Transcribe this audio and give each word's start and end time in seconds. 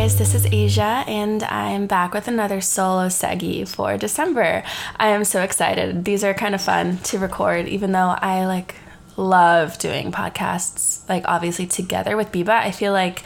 guys, 0.00 0.16
this 0.16 0.32
is 0.32 0.46
Aysia, 0.46 1.08
and 1.08 1.42
I'm 1.42 1.88
back 1.88 2.14
with 2.14 2.28
another 2.28 2.60
solo 2.60 3.08
Seggy 3.08 3.66
for 3.66 3.98
December. 3.98 4.62
I 4.96 5.08
am 5.08 5.24
so 5.24 5.42
excited. 5.42 6.04
These 6.04 6.22
are 6.22 6.32
kind 6.34 6.54
of 6.54 6.62
fun 6.62 6.98
to 6.98 7.18
record, 7.18 7.66
even 7.66 7.90
though 7.90 8.14
I 8.16 8.46
like 8.46 8.76
love 9.16 9.76
doing 9.80 10.12
podcasts, 10.12 11.06
like 11.08 11.24
obviously 11.26 11.66
together 11.66 12.16
with 12.16 12.30
Biba. 12.30 12.50
I 12.50 12.70
feel 12.70 12.92
like 12.92 13.24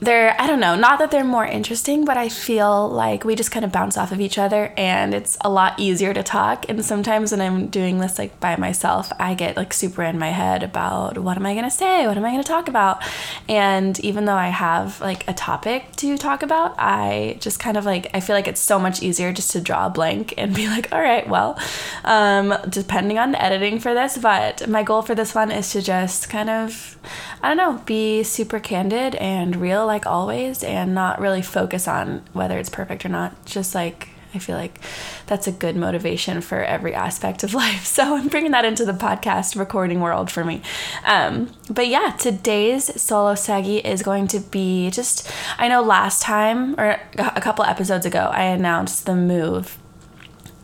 they're 0.00 0.34
I 0.40 0.46
don't 0.46 0.60
know, 0.60 0.76
not 0.76 0.98
that 0.98 1.10
they're 1.10 1.24
more 1.24 1.44
interesting, 1.44 2.04
but 2.04 2.16
I 2.16 2.28
feel 2.28 2.88
like 2.88 3.24
we 3.24 3.34
just 3.34 3.50
kind 3.50 3.64
of 3.64 3.72
bounce 3.72 3.98
off 3.98 4.12
of 4.12 4.20
each 4.20 4.38
other 4.38 4.72
and 4.76 5.12
it's 5.12 5.36
a 5.42 5.50
lot 5.50 5.78
easier 5.78 6.14
to 6.14 6.22
talk. 6.22 6.64
And 6.68 6.84
sometimes 6.84 7.32
when 7.32 7.40
I'm 7.40 7.66
doing 7.66 7.98
this 7.98 8.18
like 8.18 8.40
by 8.40 8.56
myself, 8.56 9.12
I 9.18 9.34
get 9.34 9.56
like 9.56 9.74
super 9.74 10.02
in 10.02 10.18
my 10.18 10.30
head 10.30 10.62
about 10.62 11.18
what 11.18 11.36
am 11.36 11.44
I 11.44 11.52
going 11.52 11.64
to 11.64 11.70
say? 11.70 12.06
What 12.06 12.16
am 12.16 12.24
I 12.24 12.30
going 12.30 12.42
to 12.42 12.48
talk 12.48 12.68
about? 12.68 13.02
And 13.48 14.00
even 14.00 14.24
though 14.24 14.34
I 14.34 14.48
have 14.48 15.00
like 15.02 15.28
a 15.28 15.34
topic 15.34 15.92
to 15.96 16.16
talk 16.16 16.42
about, 16.42 16.74
I 16.78 17.36
just 17.40 17.60
kind 17.60 17.76
of 17.76 17.84
like 17.84 18.10
I 18.14 18.20
feel 18.20 18.34
like 18.34 18.48
it's 18.48 18.60
so 18.60 18.78
much 18.78 19.02
easier 19.02 19.32
just 19.32 19.50
to 19.50 19.60
draw 19.60 19.86
a 19.86 19.90
blank 19.90 20.32
and 20.38 20.54
be 20.54 20.66
like, 20.66 20.90
"All 20.92 21.00
right, 21.00 21.28
well, 21.28 21.58
um 22.04 22.54
depending 22.70 23.18
on 23.18 23.32
the 23.32 23.42
editing 23.42 23.78
for 23.78 23.92
this, 23.92 24.16
but 24.16 24.66
my 24.68 24.82
goal 24.82 25.02
for 25.02 25.14
this 25.14 25.34
one 25.34 25.50
is 25.50 25.72
to 25.72 25.82
just 25.82 26.30
kind 26.30 26.48
of 26.48 26.96
I 27.42 27.48
don't 27.48 27.56
know, 27.56 27.82
be 27.84 28.22
super 28.22 28.60
candid 28.60 29.14
and 29.16 29.56
real 29.56 29.89
like 29.90 30.06
always 30.06 30.62
and 30.62 30.94
not 30.94 31.20
really 31.20 31.42
focus 31.42 31.86
on 31.86 32.22
whether 32.32 32.58
it's 32.58 32.70
perfect 32.70 33.04
or 33.04 33.08
not. 33.08 33.44
Just 33.44 33.74
like 33.74 34.08
I 34.34 34.38
feel 34.38 34.56
like 34.56 34.78
that's 35.26 35.46
a 35.46 35.52
good 35.52 35.76
motivation 35.76 36.40
for 36.40 36.62
every 36.62 36.94
aspect 36.94 37.42
of 37.42 37.54
life. 37.64 37.84
So 37.84 38.16
I'm 38.16 38.28
bringing 38.28 38.52
that 38.52 38.64
into 38.64 38.84
the 38.84 38.92
podcast 38.92 39.58
recording 39.58 40.00
world 40.00 40.30
for 40.30 40.44
me. 40.44 40.62
Um, 41.04 41.50
but 41.68 41.88
yeah, 41.88 42.16
today's 42.18 43.00
solo 43.00 43.34
seggy 43.34 43.84
is 43.84 44.02
going 44.02 44.28
to 44.28 44.40
be 44.40 44.90
just, 44.90 45.30
I 45.58 45.68
know 45.68 45.82
last 45.82 46.22
time 46.22 46.78
or 46.78 47.00
a 47.18 47.40
couple 47.40 47.64
episodes 47.64 48.06
ago, 48.06 48.30
I 48.32 48.44
announced 48.44 49.06
the 49.06 49.16
move. 49.16 49.78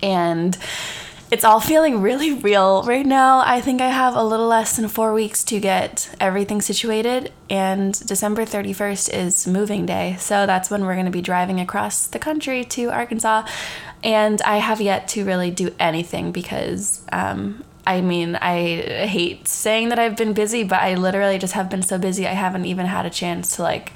And 0.03 0.57
it's 1.31 1.45
all 1.45 1.61
feeling 1.61 2.01
really 2.01 2.33
real 2.33 2.83
right 2.85 3.05
now. 3.05 3.43
I 3.45 3.61
think 3.61 3.81
I 3.81 3.89
have 3.89 4.15
a 4.15 4.23
little 4.23 4.47
less 4.47 4.77
than 4.77 4.89
four 4.89 5.13
weeks 5.13 5.43
to 5.45 5.59
get 5.59 6.15
everything 6.21 6.61
situated, 6.61 7.33
and 7.51 7.95
December 8.07 8.45
31st 8.45 9.13
is 9.13 9.47
moving 9.47 9.87
day. 9.87 10.17
So 10.21 10.47
that's 10.47 10.71
when 10.71 10.85
we're 10.85 10.95
going 10.95 11.07
to 11.07 11.13
be 11.13 11.23
driving 11.23 11.59
across 11.59 12.07
the 12.07 12.19
country 12.19 12.65
to 12.65 12.91
Arkansas. 12.91 13.47
And 14.05 14.41
I 14.43 14.59
have 14.59 14.81
yet 14.81 15.09
to 15.09 15.25
really 15.25 15.51
do 15.51 15.75
anything 15.81 16.31
because 16.31 17.05
um, 17.13 17.65
I 17.87 18.01
mean, 18.01 18.35
I 18.37 19.07
hate 19.07 19.47
saying 19.47 19.91
that 19.91 19.99
I've 19.99 20.17
been 20.17 20.33
busy, 20.33 20.65
but 20.65 20.81
I 20.81 20.95
literally 20.95 21.39
just 21.39 21.55
have 21.55 21.71
been 21.71 21.83
so 21.83 21.99
busy, 21.99 22.27
I 22.27 22.33
haven't 22.33 22.65
even 22.65 22.87
had 22.87 23.07
a 23.07 23.11
chance 23.11 23.57
to 23.57 23.63
like 23.63 23.93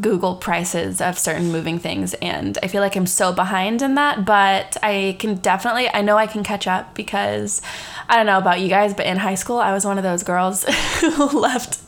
Google 0.00 0.36
prices 0.36 1.00
of 1.00 1.18
certain 1.18 1.52
moving 1.52 1.78
things, 1.78 2.14
and 2.14 2.58
I 2.62 2.68
feel 2.68 2.80
like 2.80 2.96
I'm 2.96 3.06
so 3.06 3.32
behind 3.32 3.82
in 3.82 3.94
that, 3.94 4.24
but 4.24 4.76
I 4.82 5.16
can 5.18 5.36
definitely, 5.36 5.88
I 5.88 6.02
know 6.02 6.16
I 6.16 6.26
can 6.26 6.42
catch 6.42 6.66
up 6.66 6.94
because 6.94 7.62
I 8.08 8.16
don't 8.16 8.26
know 8.26 8.38
about 8.38 8.60
you 8.60 8.68
guys, 8.68 8.92
but 8.92 9.06
in 9.06 9.18
high 9.18 9.34
school, 9.34 9.58
I 9.58 9.72
was 9.72 9.84
one 9.84 9.96
of 9.98 10.04
those 10.04 10.22
girls 10.22 10.64
who 11.00 11.26
left 11.38 11.78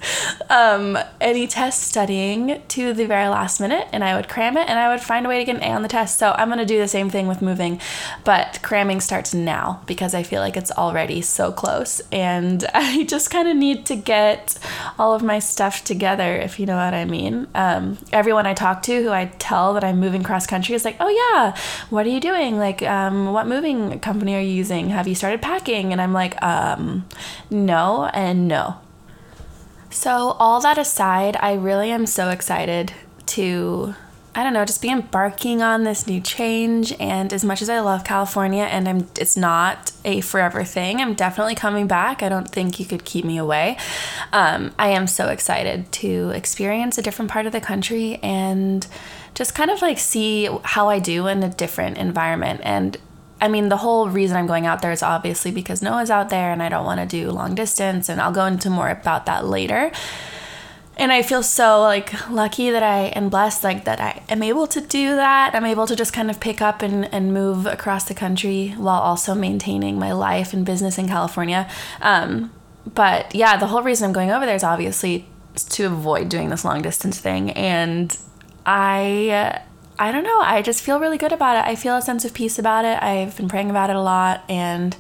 um, 0.51 0.99
any 1.21 1.47
test 1.47 1.83
studying 1.83 2.63
to 2.69 2.93
the 2.93 3.07
very 3.07 3.29
last 3.29 3.61
minute, 3.61 3.89
and 3.93 4.03
I 4.05 4.17
would 4.17 4.29
cram 4.29 4.57
it 4.57 4.69
and 4.69 4.79
I 4.79 4.89
would 4.89 5.01
find 5.01 5.27
a 5.27 5.29
way 5.29 5.39
to 5.39 5.45
get 5.45 5.57
an 5.57 5.63
A 5.63 5.75
on 5.75 5.83
the 5.83 5.89
test. 5.89 6.19
So 6.19 6.33
I'm 6.33 6.57
to 6.57 6.65
do 6.65 6.79
the 6.79 6.89
same 6.89 7.11
thing 7.11 7.27
with 7.27 7.43
moving, 7.43 7.81
but 8.25 8.61
cramming 8.63 9.01
starts 9.01 9.35
now 9.35 9.83
because 9.87 10.15
I 10.15 10.23
feel 10.23 10.41
like 10.41 10.57
it's 10.57 10.71
already 10.73 11.21
so 11.21 11.53
close, 11.53 12.01
and 12.13 12.65
I 12.75 13.05
just 13.05 13.31
kind 13.31 13.49
of 13.49 13.57
need 13.57 13.85
to 13.87 13.97
get 13.97 14.59
all 14.99 15.15
of 15.15 15.23
my 15.23 15.39
stuff 15.39 15.85
together, 15.85 16.37
if 16.37 16.59
you 16.59 16.67
know 16.67 16.77
what 16.77 16.95
I 16.95 17.05
mean. 17.05 17.47
Um, 17.55 17.96
everyone 18.13 18.47
I 18.47 18.55
talk 18.55 18.83
to 18.83 19.03
who 19.03 19.11
I 19.11 19.27
tell 19.39 19.75
that 19.75 19.85
I'm 19.85 19.99
moving 20.01 20.23
cross 20.23 20.47
country 20.47 20.75
is 20.75 20.85
like, 20.85 20.97
oh, 21.01 21.09
yeah, 21.09 21.57
what 21.91 22.07
are 22.07 22.11
you 22.11 22.21
doing? 22.21 22.59
Like, 22.59 22.83
um, 22.83 23.33
what 23.33 23.47
moving 23.47 24.01
company 24.01 24.35
are 24.35 24.41
you 24.41 24.53
using? 24.53 24.91
Have 24.91 25.09
you 25.09 25.15
started 25.15 25.43
packing? 25.43 25.93
And 25.93 26.01
I'm 26.01 26.13
like, 26.13 26.41
um, 26.43 27.07
no 27.51 28.07
and 28.13 28.49
no. 28.49 28.77
So, 29.91 30.37
all 30.39 30.61
that 30.61 30.79
aside, 30.79 31.37
I 31.41 31.55
really 31.55 31.91
am 31.91 32.07
so 32.07 32.31
excited 32.31 32.93
to, 33.27 33.95
I 34.37 34.43
don't 34.43 34.53
know, 34.53 34.67
just 34.67 34.83
be 34.83 34.91
embarking 34.91 35.63
on 35.63 35.85
this 35.85 36.07
new 36.07 36.21
change. 36.21 36.93
And 37.01 37.33
as 37.33 37.43
much 37.43 37.63
as 37.63 37.71
I 37.71 37.81
love 37.81 38.05
California 38.05 38.65
and 38.65 38.87
I'm, 38.87 39.09
it's 39.19 39.35
not 39.35 39.93
a 40.05 40.21
forever 40.21 40.63
thing, 40.63 41.01
I'm 41.01 41.15
definitely 41.15 41.55
coming 41.55 41.87
back. 41.87 42.23
I 42.23 42.29
don't 42.29 42.47
think 42.47 42.79
you 42.79 42.85
could 42.85 43.07
keep 43.07 43.25
me 43.25 43.39
away. 43.39 43.79
Um, 44.35 44.75
I 44.79 44.89
am 44.89 45.07
so 45.07 45.29
excited 45.29 45.91
to 45.93 46.31
experience 46.35 46.99
a 46.99 47.03
different 47.03 47.31
part 47.31 47.47
of 47.47 47.53
the 47.53 47.63
country 47.63 48.17
and 48.17 48.87
just 49.35 49.55
kind 49.55 49.71
of 49.71 49.81
like 49.81 49.99
see 49.99 50.51
how 50.65 50.91
I 50.91 50.99
do 50.99 51.27
in 51.29 51.43
a 51.43 51.49
different 51.49 51.97
environment. 51.97 52.61
And 52.63 52.99
I 53.41 53.49
mean, 53.49 53.71
the 53.71 53.79
whole 53.79 54.11
reason 54.11 54.37
I'm 54.37 54.47
going 54.47 54.67
out 54.67 54.83
there 54.83 54.93
is 54.93 55.03
obviously 55.03 55.51
because 55.51 55.81
Noah's 55.81 56.11
out 56.11 56.29
there 56.29 56.53
and 56.53 56.63
I 56.63 56.69
don't 56.69 56.85
want 56.85 57.01
to 57.01 57.07
do 57.07 57.31
long 57.31 57.55
distance, 57.55 58.11
and 58.11 58.21
I'll 58.21 58.33
go 58.33 58.45
into 58.45 58.69
more 58.69 58.91
about 58.91 59.25
that 59.27 59.47
later. 59.47 59.93
And 60.99 61.13
I 61.13 61.23
feel 61.23 61.43
so 61.43 61.81
like 61.81 62.31
lucky 62.31 62.71
that 62.71 62.83
I 62.83 63.07
and 63.09 63.31
blessed 63.31 63.63
like 63.63 63.85
that 63.85 64.01
I 64.01 64.23
am 64.31 64.43
able 64.43 64.67
to 64.69 64.81
do 64.81 65.17
that. 65.17 65.55
I'm 65.55 65.67
able 65.67 65.87
to 65.87 65.95
just 65.95 66.13
kind 66.13 66.31
of 66.31 66.41
pick 66.41 66.63
up 66.63 66.81
and, 66.81 67.13
and 67.13 67.35
move 67.35 67.67
across 67.67 68.05
the 68.05 68.15
country 68.15 68.71
while 68.79 69.01
also 69.01 69.35
maintaining 69.35 69.99
my 69.99 70.13
life 70.13 70.55
and 70.55 70.65
business 70.65 70.97
in 70.97 71.07
California. 71.07 71.69
Um, 72.01 72.51
but 72.95 73.35
yeah, 73.35 73.59
the 73.59 73.67
whole 73.67 73.83
reason 73.83 74.07
I'm 74.07 74.13
going 74.15 74.31
over 74.31 74.47
there 74.47 74.57
is 74.57 74.65
obviously 74.65 75.27
to 75.57 75.85
avoid 75.85 76.29
doing 76.29 76.49
this 76.49 76.65
long 76.65 76.81
distance 76.81 77.19
thing. 77.19 77.51
And 77.51 78.17
I 78.65 79.61
I 79.99 80.13
don't 80.13 80.25
know. 80.25 80.41
I 80.41 80.63
just 80.63 80.83
feel 80.83 81.01
really 81.01 81.19
good 81.19 81.33
about 81.33 81.57
it. 81.57 81.69
I 81.69 81.75
feel 81.75 81.97
a 81.97 82.03
sense 82.03 82.25
of 82.25 82.35
peace 82.35 82.59
about 82.59 82.85
it. 82.85 83.03
I've 83.03 83.37
been 83.37 83.49
praying 83.49 83.71
about 83.71 83.91
it 83.91 83.97
a 83.97 84.01
lot 84.01 84.45
and 84.49 84.97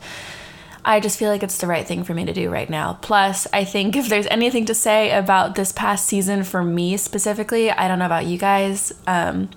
I 0.86 1.00
just 1.00 1.19
feel 1.19 1.30
like 1.30 1.42
it's 1.42 1.58
the 1.58 1.66
right 1.66 1.84
thing 1.84 2.04
for 2.04 2.14
me 2.14 2.24
to 2.24 2.32
do 2.32 2.48
right 2.48 2.70
now. 2.70 2.97
Plus, 3.02 3.48
I 3.52 3.64
think 3.64 3.97
if 3.97 4.08
there's 4.08 4.28
anything 4.28 4.64
to 4.66 4.74
say 4.74 5.10
about 5.10 5.56
this 5.56 5.72
past 5.72 6.06
season 6.06 6.44
for 6.44 6.62
me 6.62 6.97
specifically, 6.97 7.72
I 7.72 7.88
don't 7.88 7.98
know 7.98 8.06
about 8.06 8.26
you 8.26 8.38
guys. 8.38 8.92
Um, 9.04 9.50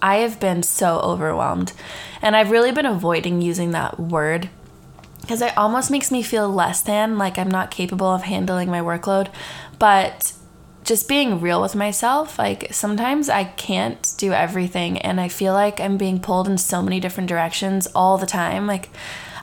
I 0.00 0.18
have 0.18 0.38
been 0.38 0.62
so 0.62 1.00
overwhelmed. 1.00 1.72
And 2.22 2.36
I've 2.36 2.52
really 2.52 2.70
been 2.70 2.86
avoiding 2.86 3.42
using 3.42 3.72
that 3.72 3.98
word 3.98 4.48
because 5.22 5.42
it 5.42 5.58
almost 5.58 5.90
makes 5.90 6.12
me 6.12 6.22
feel 6.22 6.48
less 6.48 6.80
than, 6.82 7.18
like 7.18 7.36
I'm 7.36 7.50
not 7.50 7.72
capable 7.72 8.06
of 8.06 8.22
handling 8.22 8.70
my 8.70 8.80
workload. 8.80 9.28
But 9.80 10.34
just 10.84 11.08
being 11.08 11.40
real 11.40 11.60
with 11.60 11.74
myself, 11.74 12.38
like 12.38 12.72
sometimes 12.72 13.28
I 13.28 13.42
can't 13.42 14.14
do 14.18 14.32
everything 14.32 14.98
and 14.98 15.20
I 15.20 15.26
feel 15.26 15.52
like 15.52 15.80
I'm 15.80 15.96
being 15.96 16.20
pulled 16.20 16.46
in 16.46 16.58
so 16.58 16.80
many 16.80 17.00
different 17.00 17.28
directions 17.28 17.88
all 17.88 18.18
the 18.18 18.26
time. 18.26 18.68
Like 18.68 18.90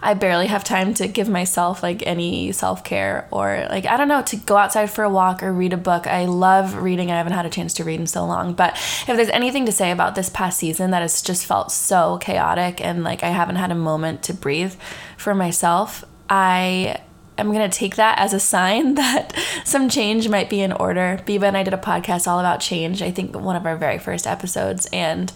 I 0.04 0.14
barely 0.16 0.48
have 0.48 0.64
time 0.64 0.94
to 0.96 1.08
give 1.08 1.30
myself 1.30 1.82
like 1.82 2.06
any 2.06 2.52
self-care 2.52 3.28
or 3.32 3.68
like 3.70 3.86
I 3.86 3.98
don't 3.98 4.08
know 4.08 4.22
to 4.24 4.36
go 4.36 4.58
outside 4.58 4.88
for 4.88 5.04
a 5.04 5.10
walk 5.10 5.42
or 5.42 5.54
read 5.54 5.74
a 5.74 5.78
book. 5.78 6.08
I 6.08 6.26
love 6.26 6.76
reading. 6.76 7.10
I 7.10 7.18
haven't 7.18 7.34
had 7.34 7.46
a 7.46 7.50
chance 7.50 7.74
to 7.76 7.84
read 7.84 8.00
in 8.00 8.08
so 8.08 8.26
long. 8.26 8.54
But 8.54 8.74
if 8.76 9.08
there's 9.08 9.30
anything 9.30 9.66
to 9.66 9.72
say 9.72 9.92
about 9.92 10.16
this 10.16 10.30
past 10.30 10.60
season 10.60 10.92
that 10.92 11.02
has 11.02 11.22
just 11.22 11.46
felt 11.46 11.72
so 11.72 12.18
chaotic 12.20 12.82
and 12.82 13.04
like 13.04 13.24
I 13.24 13.30
haven't 13.30 13.56
had 13.56 13.72
a 13.72 13.76
moment 13.76 14.24
to 14.24 14.34
breathe 14.34 14.76
for 15.18 15.34
myself, 15.34 16.04
I 16.30 17.00
I'm 17.38 17.52
going 17.52 17.70
to 17.70 17.78
take 17.78 17.96
that 17.96 18.20
as 18.20 18.34
a 18.34 18.40
sign 18.40 18.96
that 18.96 19.34
some 19.64 19.90
change 19.90 20.28
might 20.30 20.50
be 20.50 20.62
in 20.62 20.72
order. 20.72 21.22
Biba 21.26 21.44
and 21.44 21.58
I 21.58 21.64
did 21.64 21.74
a 21.74 21.78
podcast 21.78 22.28
all 22.28 22.40
about 22.40 22.60
change, 22.60 23.02
I 23.02 23.12
think 23.12 23.36
one 23.36 23.56
of 23.56 23.66
our 23.66 23.78
very 23.78 24.00
first 24.00 24.28
episodes. 24.28 24.88
And 24.92 25.32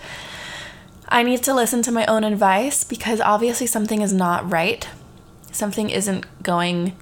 I 1.10 1.24
need 1.24 1.44
to 1.44 1.54
listen 1.54 1.82
to 1.84 1.92
my 1.92 2.06
own 2.06 2.24
advice 2.24 2.84
because 2.84 3.22
obviously 3.22 3.68
something 3.68 4.02
is 4.02 4.14
not 4.14 4.52
right. 4.52 4.88
Something 5.52 5.90
isn't 5.90 6.26
going 6.44 6.94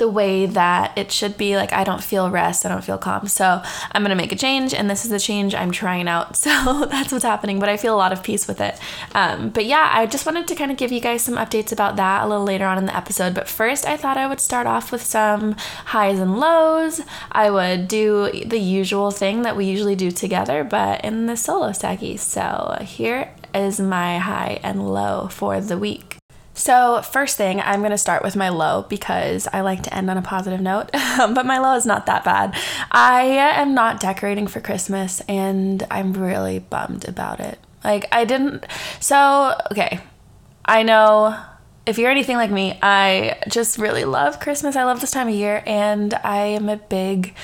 the 0.00 0.08
way 0.08 0.46
that 0.46 0.98
it 0.98 1.12
should 1.12 1.36
be. 1.36 1.56
Like, 1.56 1.72
I 1.72 1.84
don't 1.84 2.02
feel 2.02 2.28
rest, 2.28 2.66
I 2.66 2.68
don't 2.68 2.82
feel 2.82 2.98
calm. 2.98 3.28
So, 3.28 3.62
I'm 3.92 4.02
gonna 4.02 4.16
make 4.16 4.32
a 4.32 4.36
change, 4.36 4.74
and 4.74 4.90
this 4.90 5.04
is 5.04 5.10
the 5.10 5.20
change 5.20 5.54
I'm 5.54 5.70
trying 5.70 6.08
out. 6.08 6.36
So, 6.50 6.86
that's 6.86 7.12
what's 7.12 7.24
happening, 7.24 7.60
but 7.60 7.68
I 7.68 7.76
feel 7.76 7.94
a 7.94 7.98
lot 7.98 8.12
of 8.12 8.22
peace 8.22 8.48
with 8.48 8.62
it. 8.62 8.78
Um, 9.14 9.50
but 9.50 9.66
yeah, 9.66 9.90
I 9.92 10.06
just 10.06 10.24
wanted 10.24 10.48
to 10.48 10.54
kind 10.54 10.70
of 10.70 10.78
give 10.78 10.90
you 10.90 11.00
guys 11.00 11.22
some 11.22 11.36
updates 11.36 11.70
about 11.70 11.96
that 11.96 12.24
a 12.24 12.26
little 12.26 12.44
later 12.44 12.64
on 12.64 12.78
in 12.78 12.86
the 12.86 12.96
episode. 12.96 13.34
But 13.34 13.46
first, 13.46 13.86
I 13.86 13.98
thought 13.98 14.16
I 14.16 14.26
would 14.26 14.40
start 14.40 14.66
off 14.66 14.90
with 14.90 15.02
some 15.02 15.54
highs 15.86 16.18
and 16.18 16.40
lows. 16.40 17.02
I 17.30 17.50
would 17.50 17.88
do 17.88 18.30
the 18.44 18.58
usual 18.58 19.10
thing 19.10 19.42
that 19.42 19.54
we 19.54 19.66
usually 19.66 19.96
do 19.96 20.10
together, 20.10 20.64
but 20.64 21.04
in 21.04 21.26
the 21.26 21.36
solo 21.36 21.70
seggy. 21.70 22.18
So, 22.18 22.78
here 22.80 23.32
is 23.54 23.78
my 23.78 24.18
high 24.18 24.60
and 24.62 24.88
low 24.88 25.28
for 25.28 25.60
the 25.60 25.78
week. 25.78 26.09
So, 26.60 27.00
first 27.00 27.38
thing, 27.38 27.58
I'm 27.62 27.80
going 27.80 27.90
to 27.90 27.96
start 27.96 28.22
with 28.22 28.36
my 28.36 28.50
low 28.50 28.82
because 28.82 29.48
I 29.50 29.62
like 29.62 29.82
to 29.84 29.94
end 29.94 30.10
on 30.10 30.18
a 30.18 30.22
positive 30.22 30.60
note, 30.60 30.90
but 30.92 31.46
my 31.46 31.58
low 31.58 31.74
is 31.74 31.86
not 31.86 32.04
that 32.04 32.22
bad. 32.22 32.54
I 32.90 33.22
am 33.22 33.72
not 33.72 33.98
decorating 33.98 34.46
for 34.46 34.60
Christmas 34.60 35.22
and 35.22 35.86
I'm 35.90 36.12
really 36.12 36.58
bummed 36.58 37.08
about 37.08 37.40
it. 37.40 37.58
Like, 37.82 38.04
I 38.12 38.26
didn't. 38.26 38.66
So, 39.00 39.56
okay, 39.72 40.00
I 40.66 40.82
know 40.82 41.34
if 41.86 41.96
you're 41.96 42.10
anything 42.10 42.36
like 42.36 42.50
me, 42.50 42.78
I 42.82 43.38
just 43.48 43.78
really 43.78 44.04
love 44.04 44.38
Christmas. 44.38 44.76
I 44.76 44.84
love 44.84 45.00
this 45.00 45.12
time 45.12 45.28
of 45.28 45.34
year 45.34 45.62
and 45.64 46.12
I 46.12 46.44
am 46.44 46.68
a 46.68 46.76
big 46.76 47.34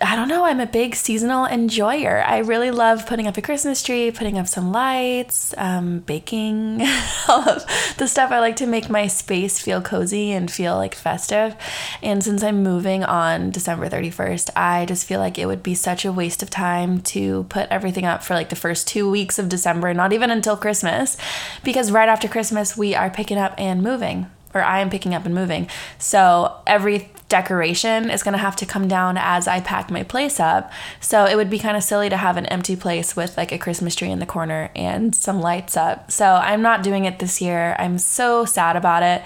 I 0.00 0.16
don't 0.16 0.28
know, 0.28 0.44
I'm 0.44 0.60
a 0.60 0.66
big 0.66 0.96
seasonal 0.96 1.46
enjoyer. 1.46 2.22
I 2.26 2.38
really 2.38 2.70
love 2.70 3.06
putting 3.06 3.26
up 3.26 3.36
a 3.36 3.42
Christmas 3.42 3.82
tree, 3.82 4.10
putting 4.10 4.38
up 4.38 4.48
some 4.48 4.72
lights, 4.72 5.54
um, 5.58 6.00
baking, 6.00 6.82
all 7.28 7.48
of 7.48 7.64
the 7.98 8.08
stuff. 8.08 8.32
I 8.32 8.40
like 8.40 8.56
to 8.56 8.66
make 8.66 8.88
my 8.88 9.06
space 9.06 9.60
feel 9.60 9.82
cozy 9.82 10.32
and 10.32 10.50
feel 10.50 10.76
like 10.76 10.94
festive. 10.94 11.54
And 12.02 12.24
since 12.24 12.42
I'm 12.42 12.62
moving 12.62 13.04
on 13.04 13.50
December 13.50 13.88
31st, 13.88 14.50
I 14.56 14.86
just 14.86 15.06
feel 15.06 15.20
like 15.20 15.38
it 15.38 15.46
would 15.46 15.62
be 15.62 15.74
such 15.74 16.04
a 16.04 16.12
waste 16.12 16.42
of 16.42 16.50
time 16.50 17.00
to 17.02 17.44
put 17.44 17.68
everything 17.68 18.04
up 18.04 18.24
for 18.24 18.34
like 18.34 18.48
the 18.48 18.56
first 18.56 18.88
two 18.88 19.08
weeks 19.08 19.38
of 19.38 19.48
December, 19.48 19.94
not 19.94 20.12
even 20.12 20.30
until 20.30 20.56
Christmas, 20.56 21.16
because 21.62 21.92
right 21.92 22.08
after 22.08 22.26
Christmas, 22.26 22.76
we 22.76 22.94
are 22.94 23.10
picking 23.10 23.38
up 23.38 23.54
and 23.58 23.82
moving 23.82 24.30
or 24.54 24.62
I 24.62 24.80
am 24.80 24.90
picking 24.90 25.14
up 25.14 25.26
and 25.26 25.34
moving. 25.34 25.68
So 25.98 26.54
every 26.66 27.10
decoration 27.28 28.10
is 28.10 28.22
going 28.22 28.32
to 28.32 28.38
have 28.38 28.56
to 28.56 28.66
come 28.66 28.86
down 28.86 29.16
as 29.18 29.48
I 29.48 29.60
pack 29.60 29.90
my 29.90 30.02
place 30.02 30.38
up. 30.38 30.72
So 31.00 31.24
it 31.24 31.36
would 31.36 31.50
be 31.50 31.58
kind 31.58 31.76
of 31.76 31.82
silly 31.82 32.08
to 32.08 32.16
have 32.16 32.36
an 32.36 32.46
empty 32.46 32.76
place 32.76 33.16
with 33.16 33.36
like 33.36 33.52
a 33.52 33.58
Christmas 33.58 33.94
tree 33.94 34.10
in 34.10 34.20
the 34.20 34.26
corner 34.26 34.70
and 34.76 35.14
some 35.14 35.40
lights 35.40 35.76
up. 35.76 36.10
So 36.10 36.26
I'm 36.26 36.62
not 36.62 36.82
doing 36.82 37.04
it 37.04 37.18
this 37.18 37.40
year. 37.40 37.74
I'm 37.78 37.98
so 37.98 38.44
sad 38.44 38.76
about 38.76 39.02
it. 39.02 39.22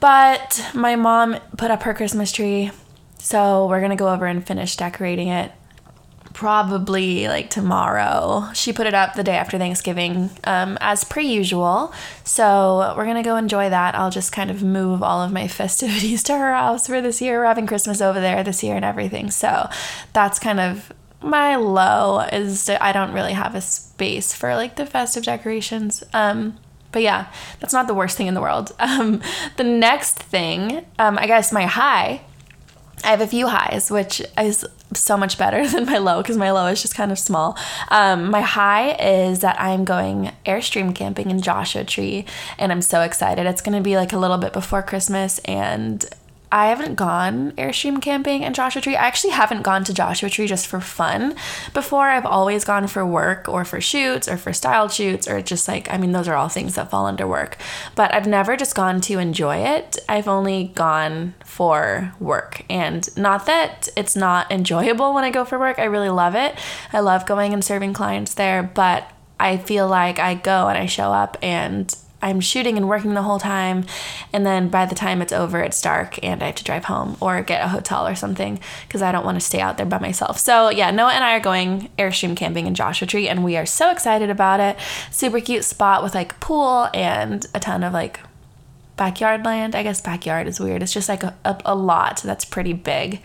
But 0.00 0.68
my 0.74 0.96
mom 0.96 1.38
put 1.56 1.70
up 1.70 1.84
her 1.84 1.94
Christmas 1.94 2.32
tree. 2.32 2.70
So 3.18 3.66
we're 3.68 3.80
going 3.80 3.90
to 3.90 3.96
go 3.96 4.12
over 4.12 4.26
and 4.26 4.44
finish 4.44 4.76
decorating 4.76 5.28
it 5.28 5.52
probably 6.34 7.28
like 7.28 7.48
tomorrow. 7.48 8.50
She 8.52 8.72
put 8.72 8.86
it 8.86 8.92
up 8.92 9.14
the 9.14 9.24
day 9.24 9.36
after 9.36 9.56
Thanksgiving, 9.56 10.30
um, 10.44 10.76
as 10.80 11.04
per 11.04 11.20
usual. 11.20 11.94
So 12.24 12.92
we're 12.96 13.06
gonna 13.06 13.22
go 13.22 13.36
enjoy 13.36 13.70
that. 13.70 13.94
I'll 13.94 14.10
just 14.10 14.32
kind 14.32 14.50
of 14.50 14.62
move 14.62 15.02
all 15.02 15.22
of 15.22 15.32
my 15.32 15.48
festivities 15.62 16.22
to 16.24 16.36
her 16.36 16.52
house 16.52 16.88
for 16.88 17.00
this 17.00 17.22
year. 17.22 17.38
We're 17.38 17.46
having 17.46 17.66
Christmas 17.66 18.02
over 18.02 18.20
there 18.20 18.44
this 18.44 18.62
year 18.62 18.76
and 18.76 18.84
everything. 18.84 19.30
So 19.30 19.70
that's 20.12 20.38
kind 20.38 20.60
of 20.60 20.92
my 21.22 21.56
low 21.56 22.20
is 22.20 22.68
I 22.68 22.92
don't 22.92 23.12
really 23.12 23.32
have 23.32 23.54
a 23.54 23.62
space 23.62 24.34
for 24.34 24.54
like 24.56 24.76
the 24.76 24.84
festive 24.84 25.24
decorations. 25.24 26.02
Um, 26.12 26.58
but 26.92 27.02
yeah, 27.02 27.32
that's 27.60 27.72
not 27.72 27.86
the 27.86 27.94
worst 27.94 28.16
thing 28.16 28.26
in 28.26 28.34
the 28.34 28.42
world. 28.42 28.72
Um, 28.80 29.22
the 29.56 29.64
next 29.64 30.18
thing, 30.18 30.84
um, 30.98 31.18
I 31.18 31.26
guess 31.26 31.52
my 31.52 31.66
high 31.66 32.20
I 33.04 33.08
have 33.08 33.20
a 33.20 33.26
few 33.26 33.48
highs, 33.48 33.90
which 33.90 34.22
is 34.38 34.64
so 34.96 35.16
much 35.16 35.38
better 35.38 35.66
than 35.74 35.86
my 35.86 35.98
low 35.98 36.22
because 36.22 36.36
my 36.36 36.50
low 36.50 36.66
is 36.66 36.82
just 36.82 36.94
kind 36.94 37.12
of 37.12 37.18
small. 37.18 37.56
Um, 37.88 38.30
my 38.30 38.40
high 38.40 38.92
is 38.92 39.40
that 39.40 39.60
I'm 39.60 39.84
going 39.84 40.32
Airstream 40.46 40.94
camping 40.94 41.30
in 41.30 41.40
Joshua 41.40 41.84
Tree, 41.84 42.26
and 42.58 42.72
I'm 42.72 42.82
so 42.82 43.02
excited. 43.02 43.46
It's 43.46 43.62
going 43.62 43.76
to 43.76 43.82
be 43.82 43.96
like 43.96 44.12
a 44.12 44.18
little 44.18 44.38
bit 44.38 44.52
before 44.52 44.82
Christmas, 44.82 45.38
and 45.40 46.04
I 46.52 46.66
haven't 46.66 46.94
gone 46.94 47.52
Airstream 47.52 48.00
camping 48.00 48.42
in 48.42 48.54
Joshua 48.54 48.80
Tree. 48.80 48.94
I 48.94 49.06
actually 49.06 49.32
haven't 49.32 49.62
gone 49.62 49.82
to 49.84 49.94
Joshua 49.94 50.30
Tree 50.30 50.46
just 50.46 50.66
for 50.66 50.80
fun 50.80 51.34
before. 51.72 52.08
I've 52.08 52.26
always 52.26 52.64
gone 52.64 52.86
for 52.86 53.04
work 53.04 53.48
or 53.48 53.64
for 53.64 53.80
shoots 53.80 54.28
or 54.28 54.36
for 54.36 54.52
style 54.52 54.88
shoots 54.88 55.26
or 55.26 55.42
just 55.42 55.66
like, 55.66 55.90
I 55.90 55.98
mean, 55.98 56.12
those 56.12 56.28
are 56.28 56.36
all 56.36 56.48
things 56.48 56.76
that 56.76 56.90
fall 56.90 57.06
under 57.06 57.26
work. 57.26 57.56
But 57.96 58.14
I've 58.14 58.28
never 58.28 58.56
just 58.56 58.76
gone 58.76 59.00
to 59.02 59.18
enjoy 59.18 59.56
it. 59.56 59.98
I've 60.08 60.28
only 60.28 60.72
gone 60.74 61.34
for 61.44 62.14
work. 62.20 62.64
And 62.70 63.08
not 63.16 63.46
that 63.46 63.88
it's 63.96 64.14
not 64.14 64.52
enjoyable 64.52 65.12
when 65.12 65.24
I 65.24 65.30
go 65.30 65.44
for 65.44 65.58
work, 65.58 65.78
I 65.78 65.84
really 65.84 66.10
love 66.10 66.36
it. 66.36 66.56
I 66.92 67.00
love 67.00 67.26
going 67.26 67.52
and 67.52 67.64
serving 67.64 67.94
clients 67.94 68.34
there, 68.34 68.62
but 68.62 69.10
I 69.40 69.56
feel 69.56 69.88
like 69.88 70.18
I 70.18 70.34
go 70.34 70.68
and 70.68 70.78
I 70.78 70.86
show 70.86 71.12
up 71.12 71.36
and 71.42 71.94
I'm 72.24 72.40
shooting 72.40 72.78
and 72.78 72.88
working 72.88 73.12
the 73.12 73.22
whole 73.22 73.38
time. 73.38 73.84
And 74.32 74.46
then 74.46 74.68
by 74.70 74.86
the 74.86 74.94
time 74.94 75.20
it's 75.20 75.32
over, 75.32 75.60
it's 75.60 75.80
dark 75.80 76.18
and 76.24 76.42
I 76.42 76.46
have 76.46 76.54
to 76.54 76.64
drive 76.64 76.86
home 76.86 77.18
or 77.20 77.42
get 77.42 77.62
a 77.62 77.68
hotel 77.68 78.06
or 78.06 78.14
something 78.14 78.58
because 78.88 79.02
I 79.02 79.12
don't 79.12 79.26
want 79.26 79.36
to 79.36 79.44
stay 79.44 79.60
out 79.60 79.76
there 79.76 79.84
by 79.84 79.98
myself. 79.98 80.38
So, 80.38 80.70
yeah, 80.70 80.90
Noah 80.90 81.12
and 81.12 81.22
I 81.22 81.36
are 81.36 81.40
going 81.40 81.90
Airstream 81.98 82.34
camping 82.34 82.66
in 82.66 82.74
Joshua 82.74 83.06
Tree 83.06 83.28
and 83.28 83.44
we 83.44 83.58
are 83.58 83.66
so 83.66 83.90
excited 83.90 84.30
about 84.30 84.58
it. 84.58 84.78
Super 85.10 85.38
cute 85.38 85.64
spot 85.64 86.02
with 86.02 86.14
like 86.14 86.40
pool 86.40 86.88
and 86.94 87.46
a 87.54 87.60
ton 87.60 87.84
of 87.84 87.92
like 87.92 88.20
backyard 88.96 89.44
land. 89.44 89.74
I 89.74 89.82
guess 89.82 90.00
backyard 90.00 90.46
is 90.46 90.58
weird. 90.58 90.82
It's 90.82 90.94
just 90.94 91.10
like 91.10 91.24
a, 91.24 91.36
a, 91.44 91.60
a 91.66 91.74
lot 91.74 92.22
that's 92.24 92.46
pretty 92.46 92.72
big. 92.72 93.20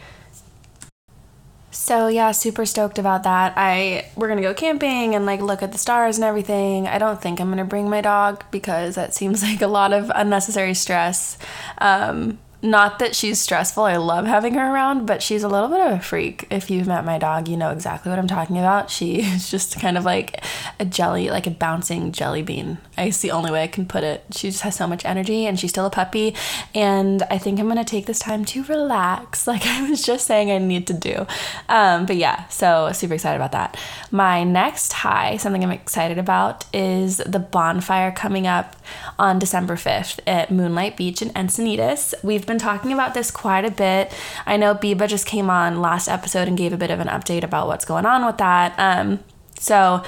So 1.72 2.08
yeah, 2.08 2.32
super 2.32 2.66
stoked 2.66 2.98
about 2.98 3.24
that. 3.24 3.54
I 3.56 4.10
we're 4.16 4.28
gonna 4.28 4.42
go 4.42 4.54
camping 4.54 5.16
and 5.16 5.26
like 5.26 5.42
look 5.42 5.62
at 5.62 5.72
the 5.72 5.78
stars 5.78 6.18
and 6.18 6.26
everything. 6.26 6.88
I 6.88 6.98
don't 6.98 7.22
think 7.22 7.40
I'm 7.40 7.50
gonna 7.50 7.66
bring 7.66 7.90
my 7.90 8.02
dog 8.02 8.44
because 8.52 8.96
that 8.96 9.14
seems 9.14 9.44
like 9.50 9.62
a 9.62 9.68
lot 9.68 9.94
of 9.94 10.12
unnecessary 10.16 10.74
stress. 10.74 11.38
Um, 11.78 12.40
not 12.62 13.00
that 13.00 13.16
she's 13.16 13.40
stressful. 13.40 13.84
I 13.84 13.96
love 13.96 14.26
having 14.26 14.56
her 14.56 14.74
around, 14.74 15.06
but 15.06 15.24
she's 15.24 15.44
a 15.44 15.48
little 15.48 15.70
bit 15.70 15.80
of 15.80 15.94
a 15.94 16.02
freak. 16.02 16.46
If 16.50 16.70
you've 16.70 16.88
met 16.88 17.06
my 17.06 17.18
dog, 17.18 17.48
you 17.48 17.56
know 17.56 17.72
exactly 17.72 18.10
what 18.10 18.20
I'm 18.20 18.28
talking 18.28 18.58
about. 18.58 18.90
She 18.90 19.22
is 19.22 19.50
just 19.50 19.80
kind 19.80 19.98
of 19.98 20.04
like 20.04 20.44
a 20.80 20.86
jelly, 20.86 21.30
like 21.30 21.48
a 21.48 21.52
bouncing 21.52 22.12
jelly 22.12 22.42
bean. 22.42 22.80
It's 22.98 23.22
the 23.22 23.32
only 23.32 23.52
way 23.52 23.64
I 23.64 23.68
can 23.68 23.86
put 23.86 24.04
it. 24.04 24.26
She 24.32 24.50
just 24.50 24.64
has 24.64 24.76
so 24.76 24.88
much 24.88 25.06
energy 25.06 25.46
and 25.46 25.58
she's 25.58 25.70
still 25.70 25.86
a 25.86 25.90
puppy. 25.90 26.36
And 26.76 27.24
I 27.24 27.38
think 27.38 27.60
I'm 27.60 27.68
going 27.68 27.78
to 27.78 27.86
take 27.86 28.08
this 28.08 28.20
time 28.20 28.44
to 28.46 28.64
relax, 28.66 29.48
like 29.48 29.66
I 29.66 29.90
was 29.90 30.04
just 30.04 30.28
saying 30.28 30.52
I 30.52 30.58
need 30.58 30.88
to 30.88 30.94
do. 30.94 31.26
Um, 31.70 32.06
but 32.06 32.18
yeah, 32.18 32.48
so 32.48 32.92
super 32.92 33.14
excited 33.14 33.38
about 33.38 33.54
that. 33.54 33.80
My 34.12 34.44
next 34.44 34.92
high, 34.92 35.38
something 35.38 35.64
I'm 35.64 35.72
excited 35.72 36.18
about, 36.18 36.66
is 36.74 37.18
the 37.18 37.40
bonfire 37.40 38.12
coming 38.12 38.48
up 38.48 38.76
on 39.18 39.40
December 39.40 39.76
5th 39.76 40.20
at 40.28 40.52
Moonlight 40.52 40.98
Beach 40.98 41.22
in 41.22 41.30
Encinitas. 41.30 42.14
We've 42.24 42.49
been 42.50 42.60
talking 42.60 42.92
about 42.92 43.14
this 43.14 43.32
quite 43.32 43.64
a 43.64 43.72
bit. 43.72 44.14
I 44.46 44.58
know 44.58 44.76
Biba 44.76 45.08
just 45.08 45.26
came 45.26 45.50
on 45.50 45.80
last 45.80 46.10
episode 46.10 46.50
and 46.50 46.58
gave 46.58 46.74
a 46.74 46.78
bit 46.78 46.92
of 46.92 47.00
an 47.00 47.08
update 47.08 47.44
about 47.44 47.68
what's 47.68 47.86
going 47.86 48.06
on 48.06 48.26
with 48.26 48.38
that. 48.40 48.74
Um, 48.78 49.24
so, 49.58 50.04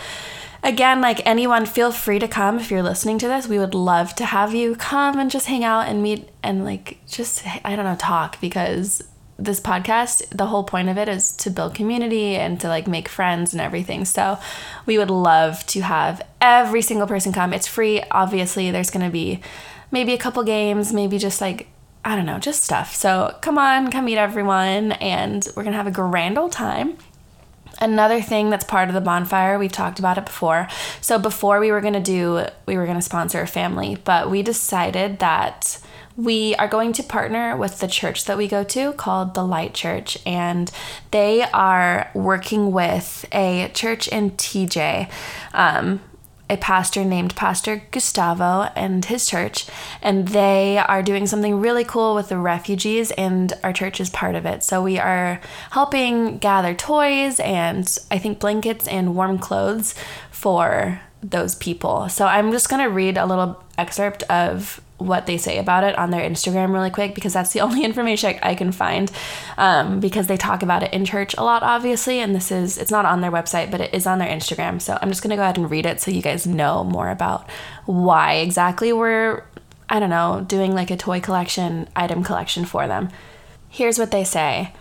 again, 0.63 0.99
like 0.99 1.25
anyone, 1.25 1.65
feel 1.65 1.91
free 1.91 2.19
to 2.19 2.27
come 2.27 2.59
if 2.59 2.71
you're 2.71 2.83
listening 2.83 3.19
to 3.19 3.27
this. 3.27 3.47
We 3.47 3.59
would 3.59 3.75
love 3.75 4.15
to 4.15 4.25
have 4.25 4.53
you 4.53 4.75
come 4.75 5.19
and 5.19 5.31
just 5.31 5.45
hang 5.45 5.63
out 5.63 5.87
and 5.87 6.01
meet 6.03 6.29
and 6.43 6.65
like 6.65 6.97
just, 7.07 7.43
I 7.63 7.75
don't 7.75 7.85
know, 7.85 7.95
talk 7.95 8.41
because 8.41 9.03
this 9.37 9.59
podcast, 9.59 10.27
the 10.29 10.47
whole 10.47 10.63
point 10.63 10.89
of 10.89 10.97
it 10.97 11.07
is 11.07 11.31
to 11.37 11.49
build 11.49 11.73
community 11.73 12.35
and 12.35 12.59
to 12.61 12.67
like 12.67 12.87
make 12.87 13.07
friends 13.07 13.53
and 13.53 13.61
everything. 13.61 14.05
So 14.05 14.39
we 14.85 14.97
would 14.97 15.09
love 15.09 15.65
to 15.67 15.81
have 15.81 16.21
every 16.39 16.81
single 16.81 17.07
person 17.07 17.33
come. 17.33 17.53
It's 17.53 17.67
free, 17.67 18.03
obviously. 18.11 18.71
There's 18.71 18.91
going 18.91 19.05
to 19.05 19.11
be 19.11 19.41
maybe 19.91 20.13
a 20.13 20.17
couple 20.17 20.43
games, 20.43 20.93
maybe 20.93 21.17
just 21.17 21.41
like 21.41 21.67
I 22.03 22.15
don't 22.15 22.25
know, 22.25 22.39
just 22.39 22.63
stuff. 22.63 22.95
So 22.95 23.35
come 23.41 23.57
on, 23.57 23.91
come 23.91 24.05
meet 24.05 24.17
everyone, 24.17 24.93
and 24.93 25.47
we're 25.55 25.63
gonna 25.63 25.77
have 25.77 25.87
a 25.87 25.91
grand 25.91 26.37
old 26.37 26.51
time. 26.51 26.97
Another 27.79 28.21
thing 28.21 28.49
that's 28.49 28.65
part 28.65 28.89
of 28.89 28.93
the 28.93 29.01
bonfire, 29.01 29.57
we've 29.57 29.71
talked 29.71 29.99
about 29.99 30.17
it 30.17 30.25
before. 30.25 30.67
So 30.99 31.17
before 31.19 31.59
we 31.59 31.71
were 31.71 31.81
gonna 31.81 31.99
do, 31.99 32.45
we 32.65 32.77
were 32.77 32.85
gonna 32.85 33.01
sponsor 33.01 33.41
a 33.41 33.47
family, 33.47 33.97
but 34.03 34.29
we 34.29 34.41
decided 34.41 35.19
that 35.19 35.79
we 36.17 36.55
are 36.55 36.67
going 36.67 36.93
to 36.93 37.03
partner 37.03 37.55
with 37.55 37.79
the 37.79 37.87
church 37.87 38.25
that 38.25 38.37
we 38.37 38.47
go 38.47 38.63
to 38.63 38.93
called 38.93 39.33
the 39.33 39.43
Light 39.43 39.73
Church, 39.73 40.17
and 40.25 40.71
they 41.11 41.43
are 41.43 42.11
working 42.13 42.71
with 42.71 43.25
a 43.31 43.71
church 43.73 44.07
in 44.07 44.31
TJ. 44.31 45.09
Um, 45.53 46.01
a 46.51 46.57
pastor 46.57 47.05
named 47.05 47.33
Pastor 47.35 47.81
Gustavo 47.91 48.69
and 48.75 49.05
his 49.05 49.25
church, 49.25 49.65
and 50.01 50.27
they 50.27 50.77
are 50.77 51.01
doing 51.01 51.25
something 51.25 51.61
really 51.61 51.85
cool 51.85 52.13
with 52.13 52.27
the 52.27 52.37
refugees, 52.37 53.09
and 53.11 53.53
our 53.63 53.71
church 53.71 54.01
is 54.01 54.09
part 54.09 54.35
of 54.35 54.45
it. 54.45 54.61
So 54.61 54.83
we 54.83 54.99
are 54.99 55.39
helping 55.71 56.37
gather 56.39 56.73
toys 56.73 57.39
and 57.39 57.87
I 58.11 58.17
think 58.17 58.39
blankets 58.39 58.87
and 58.87 59.15
warm 59.15 59.39
clothes 59.39 59.95
for 60.29 61.01
those 61.23 61.55
people. 61.55 62.09
So 62.09 62.25
I'm 62.25 62.51
just 62.51 62.67
going 62.67 62.81
to 62.83 62.89
read 62.89 63.17
a 63.17 63.25
little 63.25 63.63
excerpt 63.77 64.23
of 64.23 64.81
what 65.01 65.25
they 65.25 65.37
say 65.37 65.57
about 65.57 65.83
it 65.83 65.97
on 65.97 66.11
their 66.11 66.27
Instagram 66.27 66.73
really 66.73 66.89
quick 66.89 67.15
because 67.15 67.33
that's 67.33 67.53
the 67.53 67.61
only 67.65 67.83
information 67.83 68.37
I 68.41 68.55
can 68.55 68.71
find 68.71 69.11
um, 69.57 69.99
because 69.99 70.27
they 70.27 70.37
talk 70.37 70.63
about 70.63 70.83
it 70.83 70.93
in 70.93 71.05
church 71.05 71.35
a 71.37 71.43
lot, 71.43 71.63
obviously. 71.63 72.19
And 72.19 72.35
this 72.35 72.51
is, 72.51 72.77
it's 72.77 72.91
not 72.91 73.05
on 73.05 73.21
their 73.21 73.31
website, 73.31 73.71
but 73.71 73.81
it 73.81 73.93
is 73.93 74.07
on 74.07 74.19
their 74.19 74.29
Instagram. 74.29 74.81
So 74.81 74.97
I'm 75.01 75.09
just 75.09 75.21
to 75.31 75.35
go 75.35 75.43
ahead 75.43 75.57
and 75.57 75.69
read 75.69 75.85
it 75.85 76.01
so 76.01 76.11
you 76.11 76.21
guys 76.21 76.45
know 76.45 76.83
more 76.83 77.09
about 77.09 77.49
why 77.85 78.35
exactly 78.35 78.93
we're, 78.93 79.43
I 79.89 79.99
don't 79.99 80.09
know, 80.09 80.45
doing 80.47 80.73
like 80.73 80.91
a 80.91 80.97
toy 80.97 81.19
collection, 81.19 81.89
item 81.95 82.23
collection 82.23 82.65
for 82.65 82.87
them. 82.87 83.09
Here's 83.69 83.97
what 83.97 84.11
they 84.11 84.23
say. 84.23 84.73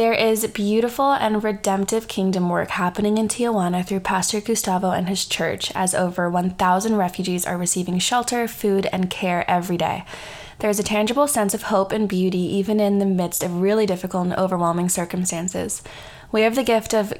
There 0.00 0.14
is 0.14 0.46
beautiful 0.46 1.12
and 1.12 1.44
redemptive 1.44 2.08
kingdom 2.08 2.48
work 2.48 2.70
happening 2.70 3.18
in 3.18 3.28
Tijuana 3.28 3.86
through 3.86 4.00
Pastor 4.00 4.40
Gustavo 4.40 4.92
and 4.92 5.10
his 5.10 5.26
church, 5.26 5.70
as 5.74 5.94
over 5.94 6.30
1,000 6.30 6.96
refugees 6.96 7.44
are 7.44 7.58
receiving 7.58 7.98
shelter, 7.98 8.48
food, 8.48 8.88
and 8.94 9.10
care 9.10 9.44
every 9.46 9.76
day. 9.76 10.06
There 10.60 10.70
is 10.70 10.78
a 10.78 10.82
tangible 10.82 11.28
sense 11.28 11.52
of 11.52 11.64
hope 11.64 11.92
and 11.92 12.08
beauty 12.08 12.38
even 12.38 12.80
in 12.80 12.98
the 12.98 13.04
midst 13.04 13.42
of 13.42 13.60
really 13.60 13.84
difficult 13.84 14.24
and 14.24 14.36
overwhelming 14.36 14.88
circumstances. 14.88 15.82
We 16.32 16.40
have 16.40 16.54
the 16.54 16.64
gift 16.64 16.94
of 16.94 17.12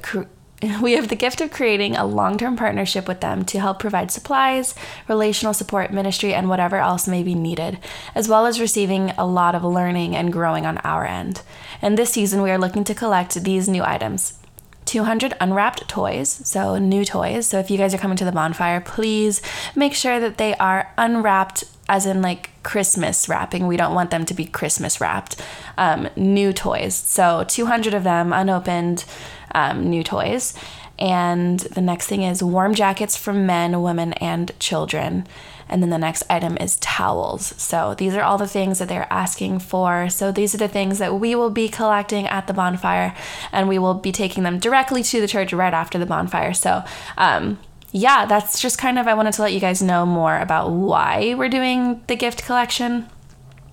we 0.81 0.93
have 0.93 1.07
the 1.07 1.15
gift 1.15 1.41
of 1.41 1.51
creating 1.51 1.95
a 1.95 2.05
long 2.05 2.37
term 2.37 2.55
partnership 2.55 3.07
with 3.07 3.21
them 3.21 3.43
to 3.45 3.59
help 3.59 3.79
provide 3.79 4.11
supplies, 4.11 4.75
relational 5.07 5.53
support, 5.53 5.91
ministry, 5.91 6.33
and 6.33 6.49
whatever 6.49 6.77
else 6.77 7.07
may 7.07 7.23
be 7.23 7.35
needed, 7.35 7.79
as 8.13 8.27
well 8.27 8.45
as 8.45 8.59
receiving 8.59 9.11
a 9.11 9.25
lot 9.25 9.55
of 9.55 9.63
learning 9.63 10.15
and 10.15 10.33
growing 10.33 10.65
on 10.65 10.77
our 10.79 11.05
end. 11.05 11.41
And 11.81 11.97
this 11.97 12.13
season, 12.13 12.41
we 12.41 12.51
are 12.51 12.59
looking 12.59 12.83
to 12.85 12.95
collect 12.95 13.43
these 13.43 13.67
new 13.67 13.83
items 13.83 14.37
200 14.85 15.35
unwrapped 15.39 15.87
toys, 15.87 16.29
so 16.29 16.77
new 16.77 17.05
toys. 17.05 17.47
So 17.47 17.59
if 17.59 17.71
you 17.71 17.77
guys 17.77 17.93
are 17.93 17.97
coming 17.99 18.17
to 18.17 18.25
the 18.25 18.31
bonfire, 18.31 18.81
please 18.81 19.41
make 19.75 19.93
sure 19.93 20.19
that 20.19 20.37
they 20.37 20.55
are 20.55 20.91
unwrapped, 20.97 21.63
as 21.87 22.05
in 22.05 22.21
like 22.21 22.49
Christmas 22.63 23.29
wrapping. 23.29 23.67
We 23.67 23.77
don't 23.77 23.93
want 23.93 24.11
them 24.11 24.25
to 24.25 24.33
be 24.33 24.45
Christmas 24.45 24.99
wrapped. 24.99 25.41
Um, 25.77 26.09
new 26.15 26.51
toys. 26.51 26.95
So 26.95 27.45
200 27.47 27.93
of 27.93 28.03
them 28.03 28.33
unopened 28.33 29.05
um, 29.53 29.89
new 29.89 30.03
toys. 30.03 30.53
And 30.99 31.59
the 31.59 31.81
next 31.81 32.07
thing 32.07 32.21
is 32.21 32.43
warm 32.43 32.75
jackets 32.75 33.17
for 33.17 33.33
men, 33.33 33.81
women, 33.81 34.13
and 34.13 34.51
children. 34.59 35.25
And 35.67 35.81
then 35.81 35.89
the 35.89 35.97
next 35.97 36.23
item 36.29 36.57
is 36.57 36.75
towels. 36.75 37.55
So 37.57 37.95
these 37.95 38.13
are 38.13 38.21
all 38.21 38.37
the 38.37 38.47
things 38.47 38.77
that 38.77 38.89
they're 38.89 39.07
asking 39.09 39.59
for. 39.59 40.09
So 40.09 40.31
these 40.31 40.53
are 40.53 40.59
the 40.59 40.67
things 40.67 40.99
that 40.99 41.19
we 41.19 41.33
will 41.33 41.49
be 41.49 41.69
collecting 41.69 42.27
at 42.27 42.45
the 42.45 42.53
bonfire, 42.53 43.15
and 43.51 43.67
we 43.67 43.79
will 43.79 43.95
be 43.95 44.11
taking 44.11 44.43
them 44.43 44.59
directly 44.59 45.01
to 45.01 45.21
the 45.21 45.27
church 45.27 45.53
right 45.53 45.73
after 45.73 45.97
the 45.97 46.05
bonfire. 46.05 46.53
So, 46.53 46.83
um, 47.17 47.57
yeah, 47.93 48.25
that's 48.25 48.59
just 48.59 48.77
kind 48.77 48.99
of, 48.99 49.07
I 49.07 49.13
wanted 49.13 49.33
to 49.33 49.41
let 49.41 49.53
you 49.53 49.59
guys 49.59 49.81
know 49.81 50.05
more 50.05 50.37
about 50.37 50.69
why 50.71 51.33
we're 51.35 51.49
doing 51.49 52.01
the 52.07 52.15
gift 52.15 52.45
collection 52.45 53.07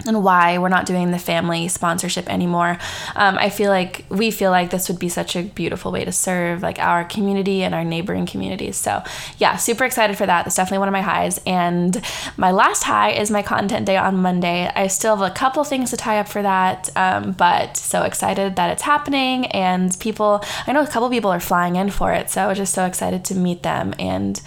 and 0.07 0.23
why 0.23 0.59
we're 0.59 0.69
not 0.69 0.87
doing 0.87 1.11
the 1.11 1.19
family 1.19 1.69
sponsorship 1.69 2.29
anymore. 2.29 2.79
Um, 3.17 3.37
I 3.39 3.51
feel 3.51 3.71
like 3.71 4.05
we 4.09 4.31
feel 4.31 4.51
like 4.51 4.71
this 4.71 4.89
would 4.89 4.99
be 4.99 5.09
such 5.09 5.35
a 5.35 5.43
beautiful 5.43 5.91
way 5.91 6.05
to 6.05 6.13
serve 6.13 6.63
like 6.63 6.79
our 6.79 7.05
community 7.05 7.63
and 7.63 7.75
our 7.75 7.85
neighboring 7.85 8.27
communities. 8.27 8.77
So 8.77 9.03
yeah, 9.39 9.57
super 9.57 9.85
excited 9.85 10.17
for 10.17 10.27
that. 10.27 10.45
That's 10.45 10.57
definitely 10.57 10.79
one 10.79 10.89
of 10.89 10.93
my 10.93 11.03
highs. 11.03 11.41
And 11.47 12.01
my 12.37 12.53
last 12.53 12.85
high 12.85 13.11
is 13.11 13.31
my 13.31 13.43
content 13.43 13.87
day 13.87 13.97
on 13.97 14.17
Monday. 14.17 14.71
I 14.75 14.87
still 14.87 15.17
have 15.17 15.31
a 15.31 15.35
couple 15.35 15.65
things 15.65 15.91
to 15.91 15.97
tie 15.97 16.21
up 16.21 16.29
for 16.29 16.43
that, 16.43 16.91
um, 16.97 17.33
but 17.33 17.77
so 17.77 18.03
excited 18.03 18.57
that 18.57 18.71
it's 18.71 18.83
happening 18.83 19.47
and 19.47 19.99
people. 19.99 20.45
I 20.67 20.73
know 20.73 20.83
a 20.83 20.87
couple 20.87 21.11
people 21.11 21.31
are 21.31 21.41
flying 21.41 21.77
in 21.77 21.91
for 21.91 22.13
it, 22.13 22.31
so 22.31 22.53
just 22.55 22.75
so 22.75 22.85
excited 22.85 23.25
to 23.27 23.35
meet 23.35 23.63
them 23.63 23.95
and. 23.99 24.41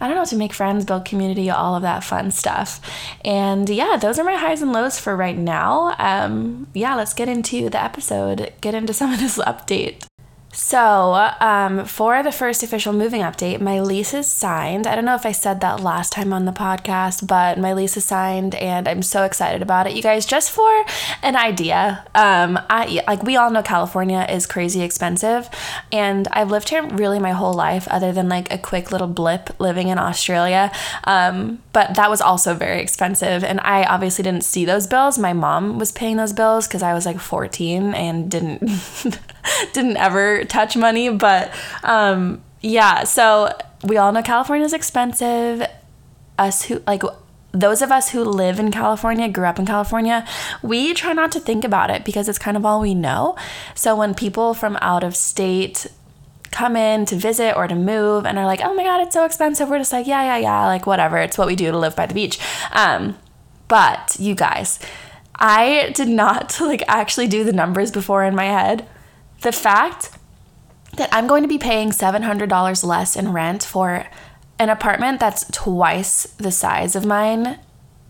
I 0.00 0.08
don't 0.08 0.16
know, 0.16 0.24
to 0.24 0.36
make 0.36 0.52
friends, 0.52 0.84
build 0.84 1.04
community, 1.04 1.50
all 1.50 1.74
of 1.74 1.82
that 1.82 2.04
fun 2.04 2.30
stuff. 2.30 2.80
And 3.24 3.68
yeah, 3.68 3.96
those 3.96 4.18
are 4.18 4.24
my 4.24 4.36
highs 4.36 4.62
and 4.62 4.72
lows 4.72 4.98
for 4.98 5.16
right 5.16 5.36
now. 5.36 5.94
Um, 5.98 6.66
yeah, 6.74 6.94
let's 6.94 7.14
get 7.14 7.28
into 7.28 7.68
the 7.70 7.82
episode, 7.82 8.52
get 8.60 8.74
into 8.74 8.92
some 8.92 9.12
of 9.12 9.20
this 9.20 9.38
update. 9.38 10.07
So, 10.60 11.30
um, 11.38 11.84
for 11.84 12.20
the 12.24 12.32
first 12.32 12.64
official 12.64 12.92
moving 12.92 13.20
update, 13.20 13.60
my 13.60 13.80
lease 13.80 14.12
is 14.12 14.26
signed. 14.26 14.88
I 14.88 14.96
don't 14.96 15.04
know 15.04 15.14
if 15.14 15.24
I 15.24 15.30
said 15.30 15.60
that 15.60 15.84
last 15.84 16.10
time 16.10 16.32
on 16.32 16.46
the 16.46 16.52
podcast, 16.52 17.28
but 17.28 17.58
my 17.58 17.72
lease 17.72 17.96
is 17.96 18.04
signed 18.04 18.56
and 18.56 18.88
I'm 18.88 19.02
so 19.02 19.22
excited 19.22 19.62
about 19.62 19.86
it. 19.86 19.94
You 19.94 20.02
guys, 20.02 20.26
just 20.26 20.50
for 20.50 20.84
an 21.22 21.36
idea, 21.36 22.04
um, 22.16 22.58
I 22.68 23.04
like 23.06 23.22
we 23.22 23.36
all 23.36 23.52
know 23.52 23.62
California 23.62 24.26
is 24.28 24.46
crazy 24.46 24.82
expensive, 24.82 25.48
and 25.92 26.26
I've 26.32 26.50
lived 26.50 26.70
here 26.70 26.84
really 26.84 27.20
my 27.20 27.32
whole 27.32 27.54
life, 27.54 27.86
other 27.86 28.10
than 28.10 28.28
like 28.28 28.52
a 28.52 28.58
quick 28.58 28.90
little 28.90 29.06
blip 29.06 29.60
living 29.60 29.86
in 29.86 29.98
Australia. 29.98 30.72
Um, 31.04 31.62
but 31.72 31.94
that 31.94 32.10
was 32.10 32.20
also 32.20 32.54
very 32.54 32.82
expensive, 32.82 33.44
and 33.44 33.60
I 33.60 33.84
obviously 33.84 34.24
didn't 34.24 34.42
see 34.42 34.64
those 34.64 34.88
bills. 34.88 35.20
My 35.20 35.32
mom 35.32 35.78
was 35.78 35.92
paying 35.92 36.16
those 36.16 36.32
bills 36.32 36.66
because 36.66 36.82
I 36.82 36.94
was 36.94 37.06
like 37.06 37.20
14 37.20 37.94
and 37.94 38.28
didn't 38.28 39.20
didn't 39.72 39.96
ever 39.96 40.44
touch 40.44 40.76
money, 40.76 41.08
but 41.10 41.52
um, 41.82 42.42
yeah. 42.60 43.04
So 43.04 43.56
we 43.84 43.96
all 43.96 44.12
know 44.12 44.22
California 44.22 44.64
is 44.64 44.72
expensive. 44.72 45.66
Us 46.38 46.62
who 46.64 46.82
like 46.86 47.02
those 47.52 47.82
of 47.82 47.90
us 47.90 48.10
who 48.10 48.22
live 48.22 48.58
in 48.60 48.70
California, 48.70 49.28
grew 49.28 49.46
up 49.46 49.58
in 49.58 49.66
California, 49.66 50.26
we 50.62 50.92
try 50.94 51.12
not 51.12 51.32
to 51.32 51.40
think 51.40 51.64
about 51.64 51.90
it 51.90 52.04
because 52.04 52.28
it's 52.28 52.38
kind 52.38 52.56
of 52.56 52.64
all 52.64 52.80
we 52.80 52.94
know. 52.94 53.36
So 53.74 53.96
when 53.96 54.14
people 54.14 54.54
from 54.54 54.76
out 54.80 55.02
of 55.02 55.16
state 55.16 55.86
come 56.50 56.76
in 56.76 57.04
to 57.06 57.16
visit 57.16 57.56
or 57.56 57.66
to 57.66 57.74
move 57.74 58.26
and 58.26 58.38
are 58.38 58.46
like, 58.46 58.60
oh 58.62 58.74
my 58.74 58.84
God, 58.84 59.00
it's 59.00 59.14
so 59.14 59.24
expensive, 59.24 59.68
we're 59.68 59.78
just 59.78 59.92
like, 59.92 60.06
yeah, 60.06 60.22
yeah, 60.22 60.36
yeah, 60.36 60.66
like 60.66 60.86
whatever. 60.86 61.18
It's 61.18 61.38
what 61.38 61.46
we 61.46 61.56
do 61.56 61.70
to 61.70 61.78
live 61.78 61.96
by 61.96 62.06
the 62.06 62.14
beach. 62.14 62.38
Um, 62.72 63.16
but 63.68 64.16
you 64.18 64.34
guys, 64.34 64.78
I 65.36 65.92
did 65.94 66.08
not 66.08 66.60
like 66.60 66.82
actually 66.86 67.28
do 67.28 67.44
the 67.44 67.52
numbers 67.52 67.90
before 67.90 68.24
in 68.24 68.34
my 68.34 68.46
head. 68.46 68.86
The 69.40 69.52
fact 69.52 70.10
that 70.96 71.08
I'm 71.12 71.26
going 71.26 71.42
to 71.42 71.48
be 71.48 71.58
paying 71.58 71.90
$700 71.90 72.84
less 72.84 73.16
in 73.16 73.32
rent 73.32 73.62
for 73.62 74.06
an 74.58 74.68
apartment 74.68 75.20
that's 75.20 75.48
twice 75.50 76.24
the 76.38 76.50
size 76.50 76.96
of 76.96 77.06
mine 77.06 77.58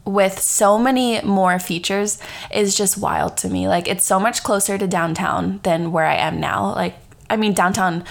with 0.05 0.41
so 0.41 0.79
many 0.79 1.21
more 1.21 1.59
features 1.59 2.19
is 2.51 2.75
just 2.75 2.97
wild 2.97 3.37
to 3.37 3.49
me. 3.49 3.69
Like 3.69 3.87
it's 3.87 4.07
so 4.07 4.19
much 4.19 4.43
closer 4.43 4.79
to 4.79 4.87
downtown 4.87 5.61
than 5.65 5.93
where 5.93 6.07
I 6.07 6.15
am 6.15 6.41
now. 6.41 6.75
Like 6.75 6.95
I 7.29 7.37
mean 7.37 7.53
downtown 7.53 8.05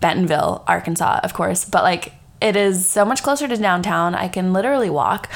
Bentonville, 0.00 0.62
Arkansas, 0.68 1.20
of 1.22 1.32
course, 1.32 1.64
but 1.64 1.82
like 1.82 2.12
it 2.42 2.56
is 2.56 2.88
so 2.88 3.06
much 3.06 3.22
closer 3.22 3.48
to 3.48 3.56
downtown. 3.56 4.14
I 4.14 4.28
can 4.28 4.52
literally 4.52 4.90
walk. 4.90 5.30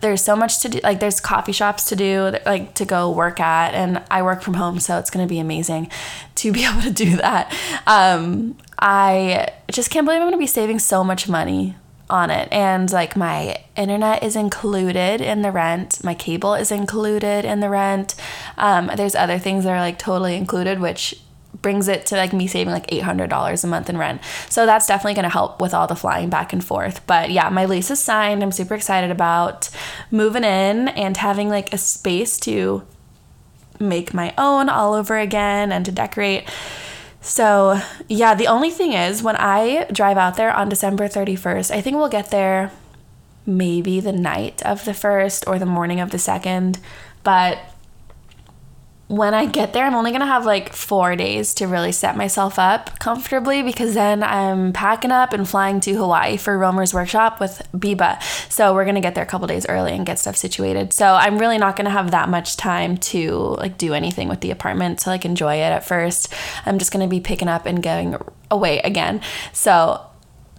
There's 0.00 0.22
so 0.22 0.36
much 0.36 0.60
to 0.60 0.68
do. 0.68 0.80
Like 0.84 1.00
there's 1.00 1.20
coffee 1.20 1.50
shops 1.50 1.86
to 1.86 1.96
do, 1.96 2.36
like 2.46 2.74
to 2.74 2.84
go 2.84 3.10
work 3.10 3.40
at, 3.40 3.74
and 3.74 4.00
I 4.12 4.22
work 4.22 4.42
from 4.42 4.54
home, 4.54 4.78
so 4.78 4.96
it's 4.98 5.10
gonna 5.10 5.26
be 5.26 5.40
amazing 5.40 5.90
to 6.38 6.52
be 6.52 6.64
able 6.70 6.82
to 6.82 6.90
do 6.90 7.16
that. 7.16 7.54
Um, 7.86 8.56
I 8.78 9.48
just 9.70 9.90
can't 9.90 10.06
believe 10.06 10.20
I'm 10.20 10.26
gonna 10.26 10.38
be 10.38 10.46
saving 10.46 10.78
so 10.78 11.04
much 11.04 11.28
money 11.28 11.76
on 12.10 12.30
it. 12.30 12.48
And 12.50 12.90
like 12.90 13.16
my 13.16 13.56
internet 13.76 14.22
is 14.22 14.34
included 14.34 15.20
in 15.20 15.42
the 15.42 15.50
rent, 15.50 16.02
my 16.02 16.14
cable 16.14 16.54
is 16.54 16.70
included 16.70 17.44
in 17.44 17.60
the 17.60 17.68
rent. 17.68 18.14
Um, 18.56 18.90
there's 18.96 19.14
other 19.14 19.38
things 19.38 19.64
that 19.64 19.70
are 19.70 19.80
like 19.80 19.98
totally 19.98 20.36
included, 20.36 20.80
which 20.80 21.14
brings 21.60 21.88
it 21.88 22.06
to 22.06 22.16
like 22.16 22.32
me 22.32 22.46
saving 22.46 22.72
like 22.72 22.86
$800 22.88 23.64
a 23.64 23.66
month 23.66 23.90
in 23.90 23.98
rent. 23.98 24.20
So 24.48 24.66
that's 24.66 24.86
definitely 24.86 25.14
going 25.14 25.24
to 25.24 25.28
help 25.28 25.60
with 25.60 25.74
all 25.74 25.86
the 25.86 25.96
flying 25.96 26.30
back 26.30 26.52
and 26.52 26.64
forth. 26.64 27.04
But 27.06 27.30
yeah, 27.30 27.48
my 27.48 27.64
lease 27.64 27.90
is 27.90 28.00
signed. 28.00 28.42
I'm 28.42 28.52
super 28.52 28.74
excited 28.74 29.10
about 29.10 29.68
moving 30.10 30.44
in 30.44 30.88
and 30.88 31.16
having 31.16 31.48
like 31.48 31.72
a 31.72 31.78
space 31.78 32.38
to 32.40 32.84
make 33.80 34.14
my 34.14 34.34
own 34.38 34.68
all 34.68 34.94
over 34.94 35.18
again 35.18 35.72
and 35.72 35.84
to 35.86 35.92
decorate. 35.92 36.48
So, 37.20 37.80
yeah, 38.08 38.34
the 38.34 38.46
only 38.46 38.70
thing 38.70 38.92
is 38.92 39.22
when 39.22 39.36
I 39.36 39.86
drive 39.92 40.16
out 40.16 40.36
there 40.36 40.52
on 40.52 40.68
December 40.68 41.08
31st, 41.08 41.70
I 41.70 41.80
think 41.80 41.96
we'll 41.96 42.08
get 42.08 42.30
there 42.30 42.70
maybe 43.44 43.98
the 44.00 44.12
night 44.12 44.62
of 44.62 44.84
the 44.84 44.94
first 44.94 45.46
or 45.46 45.58
the 45.58 45.66
morning 45.66 46.00
of 46.00 46.10
the 46.10 46.18
second, 46.18 46.78
but 47.24 47.58
when 49.08 49.32
I 49.32 49.46
get 49.46 49.72
there, 49.72 49.86
I'm 49.86 49.94
only 49.94 50.12
gonna 50.12 50.26
have 50.26 50.44
like 50.44 50.74
four 50.74 51.16
days 51.16 51.54
to 51.54 51.66
really 51.66 51.92
set 51.92 52.14
myself 52.14 52.58
up 52.58 52.98
comfortably 52.98 53.62
because 53.62 53.94
then 53.94 54.22
I'm 54.22 54.74
packing 54.74 55.10
up 55.10 55.32
and 55.32 55.48
flying 55.48 55.80
to 55.80 55.94
Hawaii 55.94 56.36
for 56.36 56.58
Romer's 56.58 56.92
workshop 56.92 57.40
with 57.40 57.66
Biba. 57.74 58.22
So 58.52 58.74
we're 58.74 58.84
gonna 58.84 59.00
get 59.00 59.14
there 59.14 59.24
a 59.24 59.26
couple 59.26 59.46
days 59.46 59.64
early 59.66 59.92
and 59.92 60.04
get 60.04 60.18
stuff 60.18 60.36
situated. 60.36 60.92
So 60.92 61.06
I'm 61.14 61.38
really 61.38 61.56
not 61.56 61.74
gonna 61.74 61.88
have 61.88 62.10
that 62.10 62.28
much 62.28 62.58
time 62.58 62.98
to 62.98 63.56
like 63.56 63.78
do 63.78 63.94
anything 63.94 64.28
with 64.28 64.42
the 64.42 64.50
apartment 64.50 64.98
to 65.00 65.10
like 65.10 65.24
enjoy 65.24 65.54
it 65.54 65.72
at 65.72 65.86
first. 65.86 66.32
I'm 66.66 66.78
just 66.78 66.92
gonna 66.92 67.08
be 67.08 67.20
picking 67.20 67.48
up 67.48 67.64
and 67.64 67.82
going 67.82 68.14
away 68.50 68.80
again. 68.80 69.22
So 69.54 70.04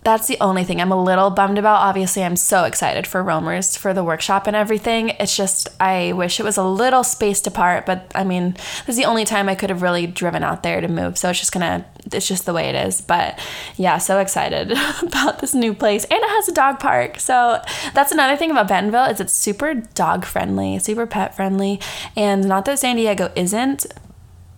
that's 0.03 0.27
the 0.27 0.37
only 0.39 0.63
thing 0.63 0.79
I'm 0.79 0.91
a 0.91 1.01
little 1.01 1.29
bummed 1.29 1.57
about. 1.57 1.81
Obviously, 1.81 2.23
I'm 2.23 2.35
so 2.35 2.63
excited 2.63 3.05
for 3.05 3.21
Romer's 3.21 3.75
for 3.75 3.93
the 3.93 4.03
workshop 4.03 4.47
and 4.47 4.55
everything. 4.55 5.09
It's 5.09 5.35
just 5.35 5.67
I 5.79 6.13
wish 6.13 6.39
it 6.39 6.43
was 6.43 6.57
a 6.57 6.63
little 6.63 7.03
spaced 7.03 7.47
apart, 7.47 7.85
but 7.85 8.11
I 8.15 8.23
mean, 8.23 8.53
this 8.85 8.89
is 8.89 8.97
the 8.97 9.05
only 9.05 9.25
time 9.25 9.49
I 9.49 9.55
could 9.55 9.69
have 9.69 9.81
really 9.81 10.07
driven 10.07 10.43
out 10.43 10.63
there 10.63 10.79
to 10.79 10.87
move. 10.87 11.17
So 11.17 11.29
it's 11.29 11.39
just 11.39 11.51
gonna 11.51 11.85
it's 12.13 12.27
just 12.27 12.45
the 12.45 12.53
way 12.53 12.69
it 12.69 12.75
is. 12.75 13.01
But 13.01 13.39
yeah, 13.75 13.97
so 13.97 14.19
excited 14.19 14.71
about 15.01 15.39
this 15.39 15.53
new 15.53 15.73
place. 15.73 16.05
And 16.05 16.19
it 16.23 16.29
has 16.29 16.47
a 16.47 16.53
dog 16.53 16.79
park. 16.79 17.19
So 17.19 17.61
that's 17.93 18.11
another 18.11 18.37
thing 18.37 18.51
about 18.51 18.67
Bentonville 18.67 19.05
is 19.05 19.19
it's 19.19 19.33
super 19.33 19.73
dog 19.73 20.25
friendly, 20.25 20.79
super 20.79 21.05
pet 21.05 21.35
friendly. 21.35 21.79
And 22.15 22.47
not 22.47 22.65
that 22.65 22.79
San 22.79 22.95
Diego 22.95 23.31
isn't, 23.35 23.85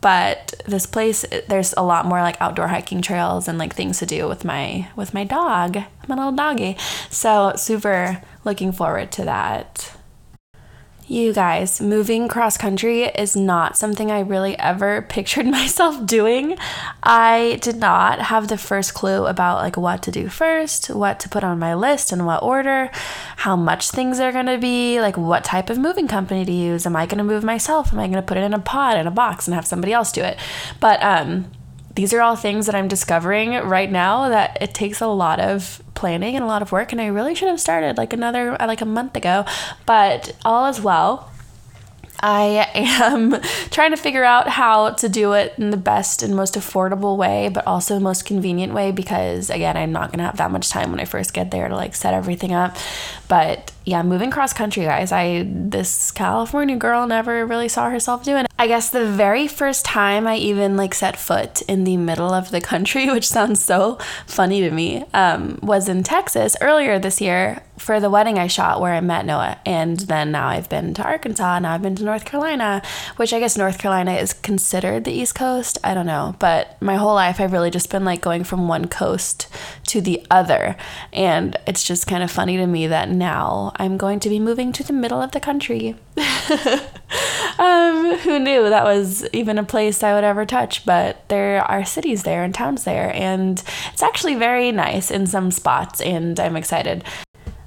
but 0.01 0.53
this 0.65 0.85
place 0.85 1.23
there's 1.47 1.73
a 1.77 1.83
lot 1.83 2.05
more 2.05 2.21
like 2.21 2.41
outdoor 2.41 2.67
hiking 2.67 3.01
trails 3.01 3.47
and 3.47 3.57
like 3.57 3.73
things 3.73 3.99
to 3.99 4.05
do 4.05 4.27
with 4.27 4.43
my 4.43 4.87
with 4.95 5.13
my 5.13 5.23
dog 5.23 5.77
my 6.07 6.15
little 6.15 6.31
doggy. 6.31 6.75
So 7.09 7.53
super 7.55 8.21
looking 8.43 8.71
forward 8.71 9.11
to 9.13 9.25
that 9.25 9.93
you 11.07 11.33
guys, 11.33 11.81
moving 11.81 12.27
cross 12.27 12.57
country 12.57 13.03
is 13.03 13.35
not 13.35 13.77
something 13.77 14.11
I 14.11 14.21
really 14.21 14.57
ever 14.57 15.01
pictured 15.09 15.45
myself 15.45 16.05
doing. 16.05 16.57
I 17.03 17.59
did 17.61 17.77
not 17.77 18.19
have 18.19 18.47
the 18.47 18.57
first 18.57 18.93
clue 18.93 19.25
about 19.25 19.57
like 19.57 19.77
what 19.77 20.03
to 20.03 20.11
do 20.11 20.29
first, 20.29 20.89
what 20.89 21.19
to 21.21 21.29
put 21.29 21.43
on 21.43 21.59
my 21.59 21.73
list 21.75 22.11
and 22.11 22.25
what 22.25 22.43
order, 22.43 22.89
how 23.37 23.55
much 23.55 23.91
things 23.91 24.19
are 24.19 24.31
going 24.31 24.45
to 24.45 24.57
be, 24.57 25.01
like 25.01 25.17
what 25.17 25.43
type 25.43 25.69
of 25.69 25.77
moving 25.77 26.07
company 26.07 26.45
to 26.45 26.51
use. 26.51 26.85
Am 26.85 26.95
I 26.95 27.05
going 27.05 27.17
to 27.17 27.23
move 27.23 27.43
myself? 27.43 27.91
Am 27.91 27.99
I 27.99 28.07
going 28.07 28.13
to 28.13 28.21
put 28.21 28.37
it 28.37 28.43
in 28.43 28.53
a 28.53 28.59
pod 28.59 28.97
in 28.97 29.07
a 29.07 29.11
box 29.11 29.47
and 29.47 29.55
have 29.55 29.67
somebody 29.67 29.93
else 29.93 30.11
do 30.11 30.21
it? 30.21 30.37
But 30.79 31.01
um 31.03 31.51
these 31.95 32.13
are 32.13 32.21
all 32.21 32.35
things 32.35 32.65
that 32.65 32.75
I'm 32.75 32.87
discovering 32.87 33.51
right 33.51 33.91
now 33.91 34.29
that 34.29 34.57
it 34.61 34.73
takes 34.73 35.01
a 35.01 35.07
lot 35.07 35.39
of 35.39 35.81
planning 35.93 36.35
and 36.35 36.43
a 36.43 36.47
lot 36.47 36.61
of 36.61 36.71
work 36.71 36.91
and 36.91 37.01
I 37.01 37.07
really 37.07 37.35
should 37.35 37.49
have 37.49 37.59
started 37.59 37.97
like 37.97 38.13
another 38.13 38.55
like 38.59 38.81
a 38.81 38.85
month 38.85 39.15
ago 39.15 39.45
but 39.85 40.35
all 40.43 40.67
is 40.67 40.81
well 40.81 41.31
I 42.21 42.69
am 42.75 43.41
trying 43.71 43.91
to 43.91 43.97
figure 43.97 44.23
out 44.23 44.47
how 44.47 44.91
to 44.91 45.09
do 45.09 45.33
it 45.33 45.53
in 45.57 45.71
the 45.71 45.77
best 45.77 46.21
and 46.21 46.35
most 46.35 46.55
affordable 46.55 47.17
way, 47.17 47.49
but 47.49 47.65
also 47.65 47.99
most 47.99 48.25
convenient 48.25 48.73
way 48.73 48.91
because, 48.91 49.49
again, 49.49 49.75
I'm 49.75 49.91
not 49.91 50.09
going 50.09 50.19
to 50.19 50.25
have 50.25 50.37
that 50.37 50.51
much 50.51 50.69
time 50.69 50.91
when 50.91 50.99
I 50.99 51.05
first 51.05 51.33
get 51.33 51.51
there 51.51 51.67
to 51.67 51.75
like 51.75 51.95
set 51.95 52.13
everything 52.13 52.53
up. 52.53 52.77
But 53.27 53.71
yeah, 53.83 54.03
moving 54.03 54.29
cross 54.29 54.53
country, 54.53 54.83
guys, 54.83 55.11
I, 55.11 55.47
this 55.47 56.11
California 56.11 56.75
girl 56.75 57.07
never 57.07 57.45
really 57.45 57.67
saw 57.67 57.89
herself 57.89 58.23
doing 58.23 58.45
it. 58.45 58.51
I 58.59 58.67
guess 58.67 58.91
the 58.91 59.07
very 59.07 59.47
first 59.47 59.85
time 59.85 60.27
I 60.27 60.35
even 60.35 60.77
like 60.77 60.93
set 60.93 61.17
foot 61.17 61.63
in 61.63 61.83
the 61.83 61.97
middle 61.97 62.31
of 62.31 62.51
the 62.51 62.61
country, 62.61 63.09
which 63.11 63.27
sounds 63.27 63.63
so 63.63 63.97
funny 64.27 64.61
to 64.61 64.69
me, 64.69 65.03
um, 65.13 65.57
was 65.63 65.89
in 65.89 66.03
Texas 66.03 66.55
earlier 66.61 66.99
this 66.99 67.19
year 67.19 67.63
for 67.81 67.99
the 67.99 68.11
wedding 68.11 68.37
I 68.37 68.45
shot 68.45 68.79
where 68.79 68.93
I 68.93 69.01
met 69.01 69.25
Noah. 69.25 69.57
And 69.65 70.01
then 70.01 70.31
now 70.31 70.47
I've 70.47 70.69
been 70.69 70.93
to 70.93 71.03
Arkansas, 71.03 71.57
now 71.57 71.73
I've 71.73 71.81
been 71.81 71.95
to 71.95 72.03
North 72.03 72.25
Carolina, 72.25 72.83
which 73.15 73.33
I 73.33 73.39
guess 73.39 73.57
North 73.57 73.79
Carolina 73.79 74.13
is 74.13 74.33
considered 74.33 75.03
the 75.03 75.11
East 75.11 75.33
Coast. 75.33 75.79
I 75.83 75.95
don't 75.95 76.05
know. 76.05 76.35
But 76.37 76.79
my 76.81 76.95
whole 76.97 77.15
life 77.15 77.41
I've 77.41 77.53
really 77.53 77.71
just 77.71 77.89
been 77.89 78.05
like 78.05 78.21
going 78.21 78.43
from 78.43 78.67
one 78.67 78.87
coast 78.87 79.47
to 79.87 80.01
the 80.01 80.23
other. 80.29 80.75
And 81.11 81.57
it's 81.65 81.83
just 81.83 82.05
kind 82.05 82.21
of 82.21 82.29
funny 82.29 82.57
to 82.57 82.67
me 82.67 82.85
that 82.85 83.09
now 83.09 83.70
I'm 83.75 83.97
going 83.97 84.19
to 84.21 84.29
be 84.29 84.39
moving 84.39 84.71
to 84.73 84.83
the 84.83 84.93
middle 84.93 85.21
of 85.21 85.31
the 85.31 85.39
country. 85.39 85.95
um, 87.59 88.17
who 88.17 88.39
knew 88.39 88.69
that 88.69 88.83
was 88.83 89.27
even 89.33 89.57
a 89.57 89.63
place 89.63 90.03
I 90.03 90.13
would 90.13 90.23
ever 90.23 90.45
touch? 90.45 90.85
But 90.85 91.27
there 91.29 91.63
are 91.63 91.85
cities 91.85 92.23
there 92.23 92.43
and 92.43 92.53
towns 92.53 92.83
there. 92.83 93.13
And 93.15 93.63
it's 93.93 94.03
actually 94.03 94.35
very 94.35 94.71
nice 94.71 95.11
in 95.11 95.27
some 95.27 95.51
spots. 95.51 96.01
And 96.01 96.39
I'm 96.39 96.55
excited. 96.55 97.03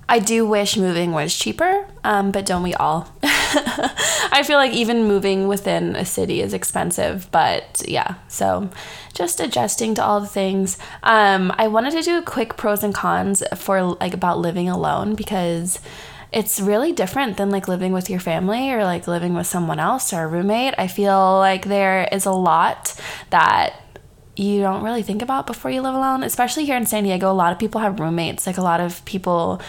I 0.09 0.19
do 0.19 0.47
wish 0.47 0.77
moving 0.77 1.13
was 1.13 1.35
cheaper, 1.35 1.87
um, 2.03 2.31
but 2.31 2.47
don't 2.47 2.63
we 2.63 2.75
all? 2.75 3.09
I 3.23 4.43
feel 4.45 4.59
like 4.59 4.73
even 4.73 5.05
moving 5.05 5.49
within 5.49 5.97
a 5.97 6.05
city 6.05 6.41
is 6.41 6.53
expensive, 6.53 7.31
but 7.31 7.83
yeah, 7.87 8.17
so 8.29 8.71
just 9.15 9.41
adjusting 9.41 9.95
to 9.95 10.05
all 10.05 10.21
the 10.21 10.27
things. 10.27 10.77
Um, 11.03 11.53
I 11.57 11.69
wanted 11.69 11.93
to 11.93 12.03
do 12.03 12.19
a 12.19 12.23
quick 12.23 12.57
pros 12.57 12.83
and 12.83 12.95
cons 12.95 13.43
for 13.57 13.83
like 13.83 14.13
about 14.13 14.39
living 14.39 14.69
alone 14.69 15.15
because 15.15 15.81
it's 16.33 16.59
really 16.59 16.93
different 16.93 17.37
than 17.37 17.51
like 17.51 17.69
living 17.69 17.93
with 17.93 18.11
your 18.11 18.19
family 18.19 18.73
or 18.73 18.83
like 18.83 19.07
living 19.07 19.35
with 19.35 19.47
someone 19.47 19.79
else 19.79 20.13
or 20.13 20.25
a 20.25 20.27
roommate. 20.27 20.75
I 20.77 20.89
feel 20.89 21.39
like 21.39 21.67
there 21.67 22.09
is 22.11 22.27
a 22.27 22.33
lot 22.33 23.01
that 23.31 23.84
you 24.37 24.61
don't 24.61 24.83
really 24.83 25.03
think 25.03 25.23
about 25.23 25.47
before 25.47 25.71
you 25.71 25.81
live 25.83 25.95
alone, 25.95 26.23
especially 26.23 26.65
here 26.65 26.77
in 26.77 26.87
San 26.87 27.05
Diego. 27.05 27.31
A 27.31 27.33
lot 27.33 27.53
of 27.53 27.59
people 27.59 27.81
have 27.81 28.01
roommates, 28.01 28.47
like 28.47 28.59
a 28.59 28.63
lot 28.63 28.81
of 28.81 29.05
people 29.05 29.61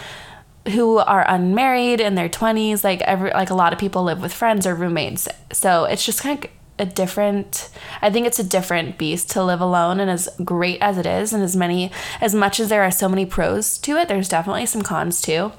who 0.69 0.97
are 0.97 1.23
unmarried 1.27 2.01
in 2.01 2.15
their 2.15 2.29
20s 2.29 2.83
like 2.83 3.01
every 3.01 3.29
like 3.31 3.51
a 3.51 3.55
lot 3.55 3.71
of 3.71 3.77
people 3.77 4.03
live 4.03 4.19
with 4.19 4.33
friends 4.33 4.65
or 4.65 4.73
roommates 4.73 5.27
so 5.51 5.85
it's 5.85 6.03
just 6.03 6.21
kind 6.21 6.43
of 6.43 6.49
a 6.79 6.85
different 6.85 7.69
i 8.01 8.09
think 8.09 8.25
it's 8.25 8.39
a 8.39 8.43
different 8.43 8.97
beast 8.97 9.29
to 9.29 9.43
live 9.43 9.61
alone 9.61 9.99
and 9.99 10.09
as 10.09 10.27
great 10.43 10.81
as 10.81 10.97
it 10.97 11.05
is 11.05 11.31
and 11.33 11.43
as 11.43 11.55
many 11.55 11.91
as 12.19 12.33
much 12.33 12.59
as 12.59 12.69
there 12.69 12.81
are 12.81 12.89
so 12.89 13.07
many 13.07 13.25
pros 13.27 13.77
to 13.77 13.95
it 13.95 14.07
there's 14.07 14.27
definitely 14.27 14.65
some 14.65 14.81
cons 14.81 15.21
too 15.21 15.51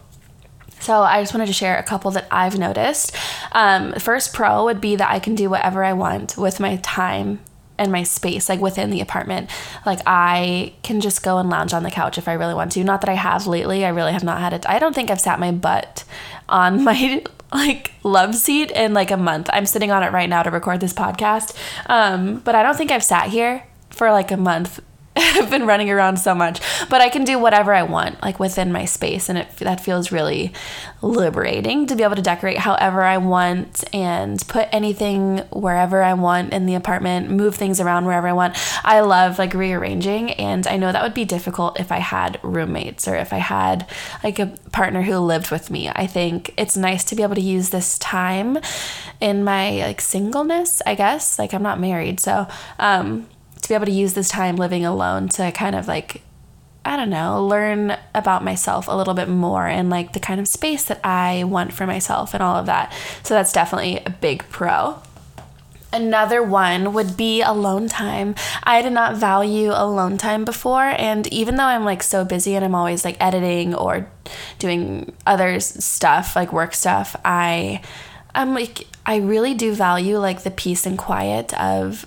so 0.78 1.00
I 1.00 1.22
just 1.22 1.32
wanted 1.32 1.46
to 1.46 1.54
share 1.54 1.78
a 1.78 1.82
couple 1.82 2.10
that 2.12 2.26
I've 2.30 2.58
noticed. 2.58 3.16
Um, 3.52 3.94
first 3.94 4.34
pro 4.34 4.64
would 4.64 4.78
be 4.80 4.94
that 4.96 5.10
I 5.10 5.18
can 5.18 5.34
do 5.34 5.48
whatever 5.48 5.82
I 5.82 5.94
want 5.94 6.36
with 6.36 6.60
my 6.60 6.76
time 6.76 7.40
and 7.78 7.92
my 7.92 8.02
space 8.02 8.48
like 8.48 8.60
within 8.60 8.90
the 8.90 9.00
apartment. 9.00 9.50
Like 9.84 10.00
i 10.06 10.74
can 10.82 11.00
just 11.00 11.22
go 11.22 11.38
and 11.38 11.48
lounge 11.48 11.72
on 11.72 11.82
the 11.82 11.90
couch 11.90 12.18
if 12.18 12.28
i 12.28 12.32
really 12.32 12.54
want 12.54 12.72
to. 12.72 12.84
Not 12.84 13.00
that 13.00 13.10
i 13.10 13.14
have 13.14 13.46
lately. 13.46 13.84
I 13.84 13.88
really 13.88 14.12
have 14.12 14.24
not 14.24 14.40
had 14.40 14.52
it. 14.52 14.68
I 14.68 14.78
don't 14.78 14.94
think 14.94 15.10
i've 15.10 15.20
sat 15.20 15.38
my 15.38 15.52
butt 15.52 16.04
on 16.48 16.84
my 16.90 17.22
like 17.52 17.92
love 18.02 18.34
seat 18.34 18.70
in 18.70 18.94
like 18.94 19.10
a 19.10 19.16
month. 19.16 19.48
I'm 19.52 19.66
sitting 19.66 19.90
on 19.90 20.02
it 20.02 20.12
right 20.12 20.28
now 20.28 20.42
to 20.42 20.50
record 20.50 20.80
this 20.80 20.92
podcast. 20.92 21.56
Um, 21.86 22.40
but 22.40 22.54
i 22.54 22.62
don't 22.62 22.76
think 22.76 22.90
i've 22.90 23.04
sat 23.04 23.28
here 23.28 23.64
for 23.90 24.10
like 24.10 24.30
a 24.30 24.36
month 24.36 24.80
I've 25.18 25.48
been 25.48 25.66
running 25.66 25.90
around 25.90 26.18
so 26.18 26.34
much, 26.34 26.60
but 26.90 27.00
I 27.00 27.08
can 27.08 27.24
do 27.24 27.38
whatever 27.38 27.72
I 27.72 27.84
want, 27.84 28.22
like 28.22 28.38
within 28.38 28.70
my 28.70 28.84
space, 28.84 29.30
and 29.30 29.38
it 29.38 29.56
that 29.58 29.80
feels 29.80 30.12
really 30.12 30.52
liberating 31.00 31.86
to 31.86 31.96
be 31.96 32.02
able 32.02 32.16
to 32.16 32.22
decorate 32.22 32.58
however 32.58 33.02
I 33.02 33.16
want 33.16 33.82
and 33.94 34.46
put 34.48 34.68
anything 34.72 35.38
wherever 35.50 36.02
I 36.02 36.12
want 36.12 36.52
in 36.52 36.66
the 36.66 36.74
apartment, 36.74 37.30
move 37.30 37.54
things 37.54 37.80
around 37.80 38.04
wherever 38.04 38.28
I 38.28 38.34
want. 38.34 38.58
I 38.84 39.00
love 39.00 39.38
like 39.38 39.54
rearranging, 39.54 40.32
and 40.32 40.66
I 40.66 40.76
know 40.76 40.92
that 40.92 41.02
would 41.02 41.14
be 41.14 41.24
difficult 41.24 41.80
if 41.80 41.90
I 41.90 41.98
had 41.98 42.38
roommates 42.42 43.08
or 43.08 43.16
if 43.16 43.32
I 43.32 43.38
had 43.38 43.88
like 44.22 44.38
a 44.38 44.52
partner 44.70 45.00
who 45.00 45.16
lived 45.18 45.50
with 45.50 45.70
me. 45.70 45.88
I 45.88 46.06
think 46.06 46.52
it's 46.58 46.76
nice 46.76 47.04
to 47.04 47.16
be 47.16 47.22
able 47.22 47.36
to 47.36 47.40
use 47.40 47.70
this 47.70 47.98
time 47.98 48.58
in 49.18 49.44
my 49.44 49.78
like 49.78 50.02
singleness, 50.02 50.82
I 50.84 50.94
guess. 50.94 51.38
Like 51.38 51.54
I'm 51.54 51.62
not 51.62 51.80
married, 51.80 52.20
so 52.20 52.46
um 52.78 53.26
to 53.66 53.72
be 53.72 53.74
able 53.74 53.86
to 53.86 53.92
use 53.92 54.14
this 54.14 54.28
time 54.28 54.56
living 54.56 54.84
alone 54.84 55.28
to 55.30 55.52
kind 55.52 55.74
of 55.74 55.88
like 55.88 56.22
I 56.86 56.96
don't 56.96 57.10
know, 57.10 57.44
learn 57.44 57.96
about 58.14 58.44
myself 58.44 58.86
a 58.86 58.92
little 58.92 59.14
bit 59.14 59.28
more 59.28 59.66
and 59.66 59.90
like 59.90 60.12
the 60.12 60.20
kind 60.20 60.38
of 60.38 60.46
space 60.46 60.84
that 60.84 61.04
I 61.04 61.42
want 61.42 61.72
for 61.72 61.84
myself 61.84 62.32
and 62.32 62.40
all 62.40 62.54
of 62.54 62.66
that. 62.66 62.92
So 63.24 63.34
that's 63.34 63.52
definitely 63.52 63.98
a 64.06 64.10
big 64.10 64.48
pro. 64.50 65.02
Another 65.92 66.44
one 66.44 66.92
would 66.92 67.16
be 67.16 67.42
alone 67.42 67.88
time. 67.88 68.36
I 68.62 68.82
did 68.82 68.92
not 68.92 69.16
value 69.16 69.70
alone 69.72 70.16
time 70.16 70.44
before, 70.44 70.84
and 70.84 71.26
even 71.32 71.56
though 71.56 71.64
I'm 71.64 71.84
like 71.84 72.04
so 72.04 72.24
busy 72.24 72.54
and 72.54 72.64
I'm 72.64 72.74
always 72.74 73.04
like 73.04 73.16
editing 73.18 73.74
or 73.74 74.08
doing 74.60 75.12
other 75.26 75.58
stuff, 75.58 76.36
like 76.36 76.52
work 76.52 76.72
stuff, 76.74 77.16
I 77.24 77.82
I'm 78.32 78.54
like 78.54 78.86
I 79.04 79.16
really 79.16 79.54
do 79.54 79.74
value 79.74 80.18
like 80.18 80.42
the 80.42 80.50
peace 80.50 80.86
and 80.86 80.98
quiet 80.98 81.52
of 81.58 82.06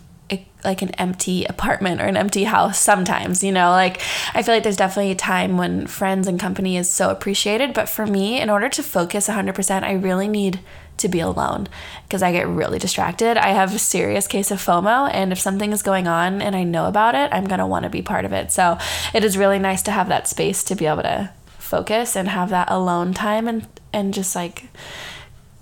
like 0.63 0.81
an 0.81 0.89
empty 0.91 1.45
apartment 1.45 2.01
or 2.01 2.05
an 2.05 2.17
empty 2.17 2.43
house 2.43 2.79
sometimes 2.79 3.43
you 3.43 3.51
know? 3.51 3.69
Like 3.69 4.01
i 4.33 4.41
feel 4.41 4.55
like 4.55 4.63
there's 4.63 4.77
definitely 4.77 5.11
a 5.11 5.15
time 5.15 5.57
when 5.57 5.87
friends 5.87 6.27
and 6.27 6.39
company 6.39 6.77
is 6.77 6.89
so 6.89 7.09
appreciated 7.09 7.73
but 7.73 7.89
for 7.89 8.05
me 8.05 8.39
in 8.39 8.49
order 8.49 8.69
to 8.69 8.83
focus 8.83 9.27
100% 9.27 9.83
i 9.83 9.93
really 9.93 10.27
need 10.27 10.59
to 10.97 11.07
be 11.07 11.19
alone 11.19 11.67
because 12.03 12.21
i 12.21 12.31
get 12.31 12.47
really 12.47 12.77
distracted. 12.77 13.37
I 13.37 13.49
have 13.49 13.73
a 13.73 13.79
serious 13.79 14.27
case 14.27 14.51
of 14.51 14.59
fomo 14.59 15.09
and 15.13 15.31
if 15.31 15.39
something 15.39 15.71
is 15.71 15.81
going 15.81 16.07
on 16.07 16.41
and 16.41 16.55
i 16.55 16.63
know 16.63 16.85
about 16.87 17.15
it 17.15 17.31
i'm 17.33 17.45
going 17.45 17.59
to 17.59 17.65
want 17.65 17.83
to 17.83 17.89
be 17.89 18.01
part 18.01 18.25
of 18.25 18.33
it. 18.33 18.51
So 18.51 18.77
it 19.13 19.23
is 19.23 19.37
really 19.37 19.59
nice 19.59 19.81
to 19.83 19.91
have 19.91 20.09
that 20.09 20.27
space 20.27 20.63
to 20.65 20.75
be 20.75 20.85
able 20.85 21.03
to 21.03 21.31
focus 21.57 22.15
and 22.15 22.27
have 22.27 22.49
that 22.49 22.69
alone 22.69 23.13
time 23.13 23.47
and 23.47 23.67
and 23.93 24.13
just 24.13 24.35
like 24.35 24.65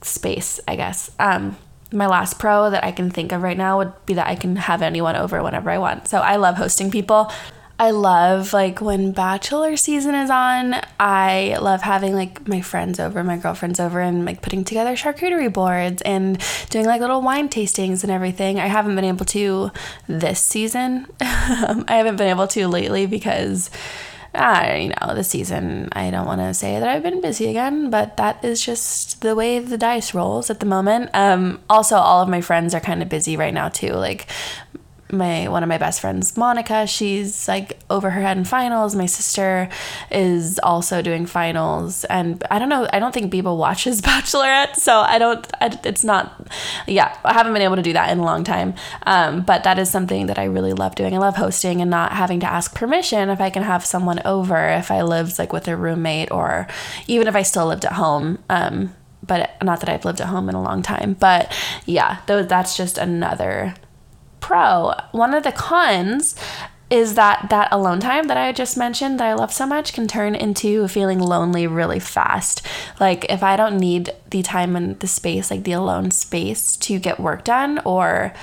space 0.02 0.60
i 0.68 0.76
guess. 0.76 1.12
Um 1.20 1.58
my 1.92 2.08
last 2.08 2.40
pro 2.40 2.70
that 2.70 2.84
I 2.84 2.92
can 2.92 3.10
think 3.10 3.32
of 3.32 3.42
right 3.42 3.58
now 3.58 3.78
would 3.78 3.94
be 4.06 4.14
that 4.16 4.28
I 4.28 4.36
can 4.36 4.56
have 4.56 4.82
anyone 4.82 5.16
over 5.16 5.42
whenever 5.42 5.70
I 5.70 5.78
want. 5.78 6.08
So 6.08 6.20
I 6.20 6.36
love 6.36 6.56
hosting 6.56 6.92
people. 6.92 7.32
I 7.80 7.92
love 7.92 8.54
like 8.54 8.82
when 8.82 9.12
bachelor 9.12 9.78
season 9.78 10.16
is 10.16 10.32
on. 10.32 10.76
I 11.00 11.58
love 11.62 11.84
having 11.84 12.16
like 12.16 12.48
my 12.48 12.60
friends 12.60 13.00
over, 13.00 13.24
my 13.24 13.38
girlfriends 13.38 13.80
over, 13.80 14.02
and 14.02 14.26
like 14.26 14.42
putting 14.42 14.64
together 14.64 14.96
charcuterie 14.96 15.54
boards 15.54 16.02
and 16.02 16.44
doing 16.72 16.86
like 16.86 17.02
little 17.02 17.22
wine 17.22 17.50
tastings 17.50 18.02
and 18.02 18.12
everything. 18.12 18.60
I 18.60 18.66
haven't 18.66 18.96
been 18.96 19.06
able 19.06 19.26
to 19.26 19.72
this 20.08 20.40
season. 20.40 21.08
Um, 21.48 21.86
I 21.88 21.96
haven't 21.96 22.18
been 22.18 22.28
able 22.28 22.48
to 22.48 22.68
lately 22.68 23.06
because 23.06 23.72
uh, 24.38 24.76
you 24.78 24.90
know, 24.90 25.16
this 25.16 25.30
season, 25.30 25.90
I 25.92 26.12
don't 26.12 26.28
want 26.28 26.42
to 26.42 26.54
say 26.54 26.80
that 26.80 26.88
I've 26.88 27.04
been 27.04 27.22
busy 27.22 27.48
again, 27.48 27.90
but 27.90 28.18
that 28.18 28.44
is 28.46 28.62
just 28.62 29.22
the 29.22 29.36
way 29.36 29.60
the 29.60 29.78
dice 29.78 30.14
rolls 30.14 30.50
at 30.50 30.60
the 30.60 30.66
moment. 30.66 31.10
Um, 31.14 31.60
also, 31.70 31.96
all 31.98 32.22
of 32.22 32.30
my 32.30 32.42
friends 32.42 32.74
are 32.76 32.80
kind 32.80 33.02
of 33.02 33.10
busy 33.10 33.36
right 33.36 33.54
now, 33.54 33.70
too. 33.70 33.94
Like, 33.94 34.28
my 35.12 35.48
one 35.48 35.64
of 35.64 35.70
my 35.70 35.78
best 35.78 36.02
friends 36.02 36.36
monica 36.36 36.86
she's 36.86 37.48
like 37.48 37.80
over 37.90 38.10
her 38.10 38.22
head 38.22 38.38
in 38.38 38.44
finals. 38.44 38.96
My 38.96 39.06
sister 39.06 39.70
is 40.12 40.60
also 40.60 41.02
doing 41.02 41.26
finals. 41.26 42.04
And 42.06 42.44
i 42.52 42.60
don't 42.60 42.70
know 42.70 42.88
i 42.92 43.00
don't 43.00 43.14
think 43.14 43.32
Biba 43.32 43.56
watches 43.56 44.02
bachelorette 44.10 44.76
so 44.76 45.00
i 45.00 45.18
don't 45.18 45.48
I, 45.62 45.80
it's 45.84 46.04
not 46.04 46.48
yeah 46.88 47.18
i 47.24 47.34
haven't 47.34 47.54
been 47.54 47.62
able 47.62 47.76
to 47.78 47.82
do 47.82 47.94
that 47.94 48.12
in 48.12 48.20
a 48.20 48.24
long 48.24 48.44
time. 48.44 48.76
Um, 49.04 49.42
but 49.42 49.64
that 49.64 49.80
is 49.80 49.90
something 49.90 50.28
that 50.28 50.40
i 50.40 50.46
really 50.46 50.74
love 50.74 50.96
doing. 50.96 51.14
I 51.14 51.18
love 51.18 51.36
hosting 51.36 51.82
and 51.82 51.90
not 51.90 52.12
having 52.14 52.40
to 52.42 52.48
ask 52.48 52.76
permission 52.76 53.30
if 53.30 53.40
i 53.40 53.50
can 53.50 53.64
have 53.64 53.86
someone 53.86 54.22
over 54.26 54.70
if 54.70 54.92
i 54.92 55.02
lived 55.02 55.40
like 55.40 55.54
with 55.54 55.68
a 55.68 55.76
roommate 55.76 56.32
or 56.32 56.68
even 57.08 57.28
if 57.28 57.36
i 57.36 57.42
still 57.42 57.68
lived 57.68 57.86
at 57.86 57.94
home. 57.94 58.40
Um, 58.50 58.94
but 59.26 59.58
not 59.64 59.80
that 59.80 59.90
i've 59.90 60.06
lived 60.06 60.22
at 60.22 60.28
home 60.28 60.50
in 60.50 60.56
a 60.56 60.62
long 60.62 60.82
time. 60.82 61.16
But 61.20 61.52
yeah 61.86 62.20
though 62.28 62.44
that's 62.44 62.76
just 62.78 62.98
another 62.98 63.76
pro. 64.40 64.94
One 65.12 65.34
of 65.34 65.44
the 65.44 65.52
cons 65.52 66.36
is 66.90 67.16
that 67.16 67.48
that 67.50 67.68
alone 67.72 68.00
time 68.00 68.28
that 68.28 68.38
I 68.38 68.52
just 68.54 68.78
mentioned 68.78 69.20
that 69.20 69.28
I 69.28 69.34
love 69.34 69.52
so 69.52 69.66
much 69.66 69.92
can 69.92 70.08
turn 70.08 70.36
into 70.36 70.88
feeling 70.88 71.20
lonely 71.20 71.68
really 71.68 72.00
fast. 72.00 72.66
Like 73.00 73.26
if 73.30 73.44
I 73.44 73.58
don't 73.58 73.78
need 73.78 74.12
the 74.30 74.42
time 74.42 74.76
and 74.76 74.98
the 75.00 75.08
space, 75.08 75.52
like 75.52 75.64
the 75.64 75.74
alone 75.74 76.12
space 76.12 76.78
to 76.78 76.98
get 76.98 77.20
work 77.20 77.44
done 77.44 77.82
or 77.84 78.34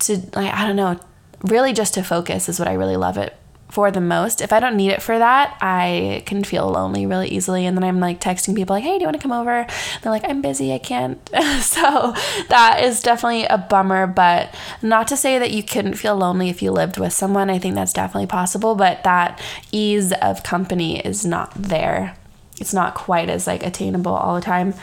to 0.00 0.16
like 0.34 0.54
I 0.54 0.66
don't 0.66 0.76
know, 0.76 1.00
really 1.42 1.72
just 1.72 1.94
to 1.94 2.04
focus 2.04 2.48
is 2.48 2.58
what 2.58 2.68
I 2.68 2.74
really 2.74 2.96
love 2.96 3.18
it 3.18 3.34
for 3.74 3.90
the 3.90 4.00
most. 4.00 4.40
If 4.40 4.52
I 4.52 4.60
don't 4.60 4.76
need 4.76 4.92
it 4.92 5.02
for 5.02 5.18
that, 5.18 5.58
I 5.60 6.22
can 6.26 6.44
feel 6.44 6.70
lonely 6.70 7.06
really 7.06 7.28
easily. 7.28 7.66
And 7.66 7.76
then 7.76 7.82
I'm 7.82 7.98
like 7.98 8.20
texting 8.20 8.54
people 8.54 8.76
like, 8.76 8.84
hey, 8.84 8.98
do 8.98 9.00
you 9.00 9.06
want 9.06 9.16
to 9.16 9.22
come 9.22 9.32
over? 9.32 9.66
They're 10.00 10.12
like, 10.12 10.22
I'm 10.28 10.40
busy, 10.40 10.72
I 10.72 10.78
can't. 10.78 11.18
so 11.60 12.14
that 12.48 12.80
is 12.84 13.02
definitely 13.02 13.46
a 13.46 13.58
bummer, 13.58 14.06
but 14.06 14.54
not 14.80 15.08
to 15.08 15.16
say 15.16 15.40
that 15.40 15.50
you 15.50 15.64
couldn't 15.64 15.94
feel 15.94 16.14
lonely 16.14 16.48
if 16.48 16.62
you 16.62 16.70
lived 16.70 16.98
with 16.98 17.12
someone. 17.12 17.50
I 17.50 17.58
think 17.58 17.74
that's 17.74 17.92
definitely 17.92 18.28
possible, 18.28 18.76
but 18.76 19.02
that 19.02 19.42
ease 19.72 20.12
of 20.12 20.44
company 20.44 21.00
is 21.00 21.26
not 21.26 21.52
there. 21.54 22.16
It's 22.60 22.72
not 22.72 22.94
quite 22.94 23.28
as 23.28 23.48
like 23.48 23.66
attainable 23.66 24.14
all 24.14 24.36
the 24.36 24.40
time. 24.40 24.74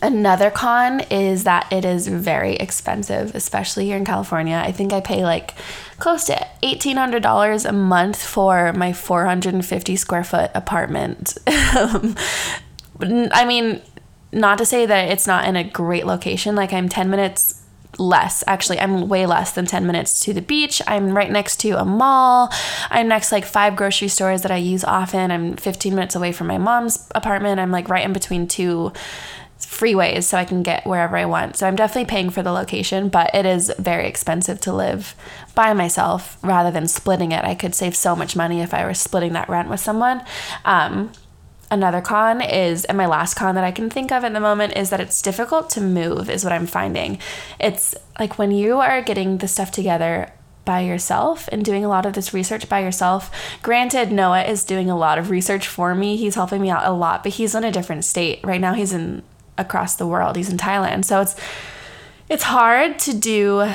Another 0.00 0.50
con 0.50 1.00
is 1.10 1.44
that 1.44 1.72
it 1.72 1.84
is 1.84 2.06
very 2.06 2.54
expensive, 2.54 3.34
especially 3.34 3.86
here 3.86 3.96
in 3.96 4.04
California. 4.04 4.62
I 4.64 4.70
think 4.70 4.92
I 4.92 5.00
pay 5.00 5.24
like 5.24 5.54
close 5.98 6.24
to 6.26 6.46
$1,800 6.62 7.68
a 7.68 7.72
month 7.72 8.22
for 8.22 8.72
my 8.74 8.92
450 8.92 9.96
square 9.96 10.22
foot 10.22 10.50
apartment. 10.54 11.36
I 11.46 13.44
mean, 13.46 13.80
not 14.30 14.58
to 14.58 14.66
say 14.66 14.86
that 14.86 15.10
it's 15.10 15.26
not 15.26 15.48
in 15.48 15.56
a 15.56 15.64
great 15.64 16.06
location, 16.06 16.54
like 16.54 16.72
I'm 16.72 16.88
10 16.88 17.10
minutes 17.10 17.64
less. 17.96 18.44
Actually 18.46 18.78
i'm 18.78 19.08
way 19.08 19.26
less 19.26 19.52
than 19.52 19.66
10 19.66 19.86
minutes 19.86 20.20
to 20.20 20.32
the 20.32 20.42
beach. 20.42 20.80
I'm 20.86 21.16
right 21.16 21.30
next 21.30 21.56
to 21.60 21.70
a 21.72 21.84
mall. 21.84 22.52
I'm 22.90 23.08
next 23.08 23.32
like 23.32 23.44
five 23.44 23.74
grocery 23.76 24.08
stores 24.08 24.42
that 24.42 24.50
i 24.50 24.56
use 24.56 24.84
often. 24.84 25.30
I'm 25.30 25.56
15 25.56 25.94
minutes 25.94 26.14
away 26.14 26.32
from 26.32 26.46
my 26.46 26.58
mom's 26.58 27.08
apartment. 27.14 27.58
I'm 27.58 27.72
like 27.72 27.88
right 27.88 28.04
in 28.04 28.12
between 28.12 28.46
two 28.46 28.92
freeways 29.68 30.24
so 30.24 30.38
I 30.38 30.46
can 30.46 30.62
get 30.62 30.86
wherever 30.86 31.16
I 31.16 31.26
want. 31.26 31.56
So 31.56 31.66
I'm 31.66 31.76
definitely 31.76 32.08
paying 32.08 32.30
for 32.30 32.42
the 32.42 32.52
location, 32.52 33.10
but 33.10 33.30
it 33.34 33.44
is 33.44 33.70
very 33.78 34.08
expensive 34.08 34.60
to 34.62 34.72
live 34.72 35.14
by 35.54 35.74
myself 35.74 36.38
rather 36.42 36.70
than 36.70 36.88
splitting 36.88 37.32
it. 37.32 37.44
I 37.44 37.54
could 37.54 37.74
save 37.74 37.94
so 37.94 38.16
much 38.16 38.34
money 38.34 38.62
if 38.62 38.72
I 38.72 38.84
were 38.84 38.94
splitting 38.94 39.34
that 39.34 39.48
rent 39.48 39.68
with 39.68 39.80
someone. 39.80 40.24
Um, 40.64 41.12
another 41.70 42.00
con 42.00 42.40
is, 42.40 42.86
and 42.86 42.96
my 42.96 43.04
last 43.04 43.34
con 43.34 43.54
that 43.56 43.64
I 43.64 43.70
can 43.70 43.90
think 43.90 44.10
of 44.10 44.24
at 44.24 44.32
the 44.32 44.40
moment 44.40 44.74
is 44.74 44.88
that 44.88 45.00
it's 45.00 45.20
difficult 45.20 45.68
to 45.70 45.82
move, 45.82 46.30
is 46.30 46.44
what 46.44 46.52
I'm 46.54 46.66
finding. 46.66 47.18
It's 47.60 47.94
like 48.18 48.38
when 48.38 48.50
you 48.50 48.78
are 48.80 49.02
getting 49.02 49.38
the 49.38 49.48
stuff 49.48 49.70
together 49.70 50.32
by 50.64 50.80
yourself 50.80 51.46
and 51.52 51.64
doing 51.64 51.84
a 51.84 51.88
lot 51.88 52.06
of 52.06 52.14
this 52.14 52.32
research 52.32 52.68
by 52.70 52.80
yourself. 52.80 53.30
Granted, 53.62 54.12
Noah 54.12 54.42
is 54.42 54.64
doing 54.64 54.90
a 54.90 54.96
lot 54.96 55.18
of 55.18 55.30
research 55.30 55.68
for 55.68 55.94
me. 55.94 56.16
He's 56.16 56.34
helping 56.36 56.62
me 56.62 56.70
out 56.70 56.86
a 56.86 56.92
lot, 56.92 57.22
but 57.22 57.32
he's 57.34 57.54
in 57.54 57.64
a 57.64 57.72
different 57.72 58.04
state. 58.04 58.40
Right 58.42 58.60
now, 58.60 58.72
he's 58.72 58.92
in 58.92 59.22
across 59.58 59.96
the 59.96 60.06
world. 60.06 60.36
He's 60.36 60.48
in 60.48 60.56
Thailand. 60.56 61.04
So 61.04 61.20
it's 61.20 61.36
it's 62.28 62.44
hard 62.44 62.98
to 63.00 63.14
do 63.14 63.70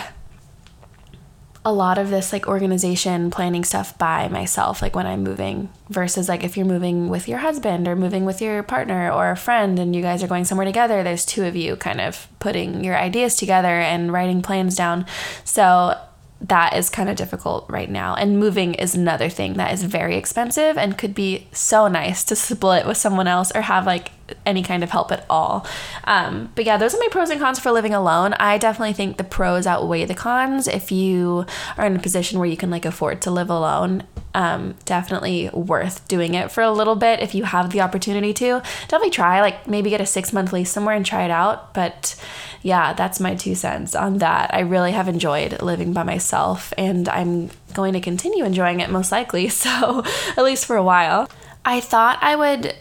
a 1.65 1.71
lot 1.71 1.97
of 1.97 2.09
this 2.09 2.33
like 2.33 2.47
organization 2.47 3.31
planning 3.31 3.63
stuff 3.63 3.97
by 3.97 4.27
myself 4.27 4.81
like 4.81 4.95
when 4.95 5.07
i'm 5.07 5.23
moving 5.23 5.69
versus 5.89 6.27
like 6.27 6.43
if 6.43 6.57
you're 6.57 6.65
moving 6.65 7.07
with 7.07 7.27
your 7.27 7.39
husband 7.39 7.87
or 7.87 7.95
moving 7.95 8.25
with 8.25 8.41
your 8.41 8.61
partner 8.63 9.09
or 9.09 9.31
a 9.31 9.37
friend 9.37 9.79
and 9.79 9.95
you 9.95 10.01
guys 10.01 10.21
are 10.21 10.27
going 10.27 10.43
somewhere 10.43 10.65
together 10.65 11.03
there's 11.03 11.25
two 11.25 11.45
of 11.45 11.55
you 11.55 11.75
kind 11.77 12.01
of 12.01 12.27
putting 12.39 12.83
your 12.83 12.97
ideas 12.97 13.35
together 13.35 13.79
and 13.79 14.11
writing 14.11 14.41
plans 14.41 14.75
down 14.75 15.05
so 15.45 15.97
that 16.43 16.75
is 16.75 16.89
kind 16.89 17.09
of 17.09 17.15
difficult 17.15 17.65
right 17.69 17.89
now. 17.89 18.15
And 18.15 18.37
moving 18.37 18.73
is 18.73 18.95
another 18.95 19.29
thing 19.29 19.53
that 19.53 19.73
is 19.73 19.83
very 19.83 20.17
expensive 20.17 20.77
and 20.77 20.97
could 20.97 21.15
be 21.15 21.47
so 21.53 21.87
nice 21.87 22.23
to 22.25 22.35
split 22.35 22.85
with 22.85 22.97
someone 22.97 23.27
else 23.27 23.51
or 23.55 23.61
have 23.61 23.85
like 23.85 24.11
any 24.45 24.61
kind 24.61 24.83
of 24.83 24.89
help 24.89 25.11
at 25.11 25.25
all. 25.29 25.65
Um, 26.03 26.51
but 26.55 26.65
yeah, 26.65 26.77
those 26.77 26.93
are 26.93 26.97
my 26.97 27.07
pros 27.11 27.29
and 27.29 27.39
cons 27.39 27.59
for 27.59 27.71
living 27.71 27.93
alone. 27.93 28.33
I 28.33 28.57
definitely 28.57 28.93
think 28.93 29.17
the 29.17 29.23
pros 29.23 29.65
outweigh 29.65 30.05
the 30.05 30.15
cons 30.15 30.67
if 30.67 30.91
you 30.91 31.45
are 31.77 31.85
in 31.85 31.95
a 31.95 31.99
position 31.99 32.39
where 32.39 32.49
you 32.49 32.57
can 32.57 32.69
like 32.69 32.85
afford 32.85 33.21
to 33.21 33.31
live 33.31 33.49
alone. 33.49 34.03
Um, 34.35 34.75
definitely 34.85 35.49
worth 35.53 36.07
doing 36.07 36.33
it 36.33 36.51
for 36.51 36.63
a 36.63 36.71
little 36.71 36.95
bit 36.95 37.19
if 37.19 37.35
you 37.35 37.43
have 37.43 37.69
the 37.69 37.81
opportunity 37.81 38.33
to. 38.33 38.63
Definitely 38.87 39.11
try, 39.11 39.41
like 39.41 39.67
maybe 39.67 39.91
get 39.91 40.01
a 40.01 40.05
six 40.05 40.33
month 40.33 40.51
lease 40.51 40.71
somewhere 40.71 40.95
and 40.95 41.05
try 41.05 41.23
it 41.23 41.31
out. 41.31 41.73
But 41.73 42.19
yeah, 42.63 42.93
that's 42.93 43.19
my 43.19 43.35
two 43.35 43.55
cents 43.55 43.93
on 43.93 44.19
that. 44.19 44.53
I 44.53 44.61
really 44.61 44.93
have 44.93 45.09
enjoyed 45.09 45.61
living 45.61 45.93
by 45.93 46.03
myself 46.03 46.73
and 46.77 47.07
I'm 47.09 47.51
going 47.73 47.93
to 47.93 47.99
continue 47.99 48.45
enjoying 48.45 48.79
it 48.79 48.89
most 48.89 49.11
likely. 49.11 49.49
So, 49.63 50.03
at 50.35 50.43
least 50.43 50.65
for 50.65 50.75
a 50.75 50.83
while. 50.83 51.29
I 51.63 51.79
thought 51.79 52.17
I 52.21 52.35
would 52.35 52.75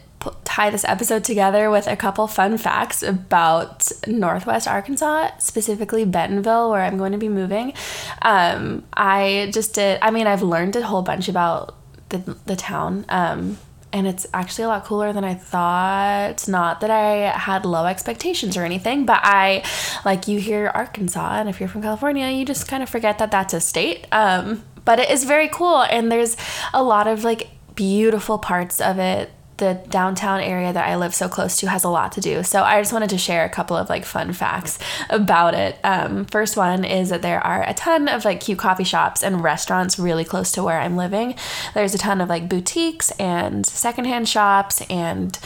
tie 0.45 0.71
this 0.71 0.85
episode 0.85 1.25
together 1.25 1.71
with 1.71 1.87
a 1.87 1.97
couple 1.97 2.27
fun 2.27 2.59
facts 2.59 3.03
about 3.03 3.91
Northwest 4.07 4.67
Arkansas, 4.67 5.31
specifically 5.39 6.05
Bentonville, 6.05 6.71
where 6.71 6.83
I'm 6.83 6.99
going 6.99 7.13
to 7.13 7.19
be 7.19 7.29
moving. 7.29 7.75
Um, 8.23 8.85
I 8.95 9.51
just 9.53 9.75
did, 9.75 9.99
I 10.03 10.11
mean, 10.11 10.27
I've 10.27 10.43
learned 10.43 10.77
a 10.77 10.83
whole 10.83 11.03
bunch 11.03 11.29
about 11.29 11.77
the, 12.09 12.19
the 12.47 12.57
town. 12.57 13.05
Um, 13.09 13.59
and 13.93 14.07
it's 14.07 14.27
actually 14.33 14.65
a 14.65 14.69
lot 14.69 14.85
cooler 14.85 15.13
than 15.13 15.25
I 15.25 15.35
thought. 15.35 16.49
Not 16.49 16.81
that 16.81 16.91
I 16.91 17.37
had 17.37 17.65
low 17.65 17.87
expectations 17.87 18.57
or 18.57 18.65
anything, 18.65 19.05
but 19.07 19.21
I 19.23 19.65
like 20.05 20.29
you 20.29 20.39
hear 20.41 20.71
Arkansas, 20.75 21.35
and 21.41 21.49
if 21.49 21.61
you're 21.61 21.69
from 21.69 21.83
California, 21.83 22.29
you 22.29 22.45
just 22.45 22.69
kind 22.69 22.83
of 22.83 22.89
forget 22.89 23.19
that 23.19 23.31
that's 23.31 23.55
a 23.55 23.61
state. 23.61 24.07
Um, 24.13 24.65
but 24.85 24.99
it 24.99 25.11
is 25.11 25.25
very 25.25 25.49
cool, 25.49 25.83
and 25.83 26.11
there's 26.11 26.37
a 26.73 26.83
lot 26.83 27.07
of 27.07 27.25
like 27.25 27.49
beautiful 27.75 28.39
parts 28.39 28.81
of 28.81 28.99
it 28.99 29.31
the 29.59 29.75
downtown 29.91 30.41
area 30.41 30.73
that 30.73 30.89
I 30.89 30.97
live 30.97 31.15
so 31.15 31.29
close 31.29 31.57
to 31.59 31.69
has 31.69 31.85
a 31.85 31.89
lot 31.89 32.13
to 32.13 32.21
do. 32.21 32.43
So 32.43 32.63
I 32.63 32.81
just 32.81 32.93
wanted 32.93 33.11
to 33.11 33.19
share 33.19 33.45
a 33.45 33.49
couple 33.49 33.77
of 33.77 33.89
like 33.89 34.05
fun 34.05 34.33
facts 34.33 34.79
about 35.11 35.55
it. 35.55 35.79
Um, 35.85 36.25
first 36.25 36.57
one 36.57 36.85
is 36.85 37.11
that 37.11 37.23
there 37.23 37.41
are 37.41 37.63
a 37.69 37.75
ton 37.75 38.09
of 38.09 38.25
like 38.25 38.41
cute 38.41 38.59
coffee 38.59 38.85
shops 38.85 39.23
and 39.23 39.43
restaurants 39.43 39.99
really 39.99 40.25
close 40.25 40.53
to 40.53 40.63
where 40.63 40.81
I'm 40.81 40.97
living. 40.97 41.35
There's 41.75 41.95
a 41.95 41.99
ton 41.99 42.21
of 42.21 42.29
like 42.29 42.49
boutiques 42.49 43.11
and 43.13 43.67
secondhand 43.67 44.29
shops 44.29 44.83
and 44.91 45.39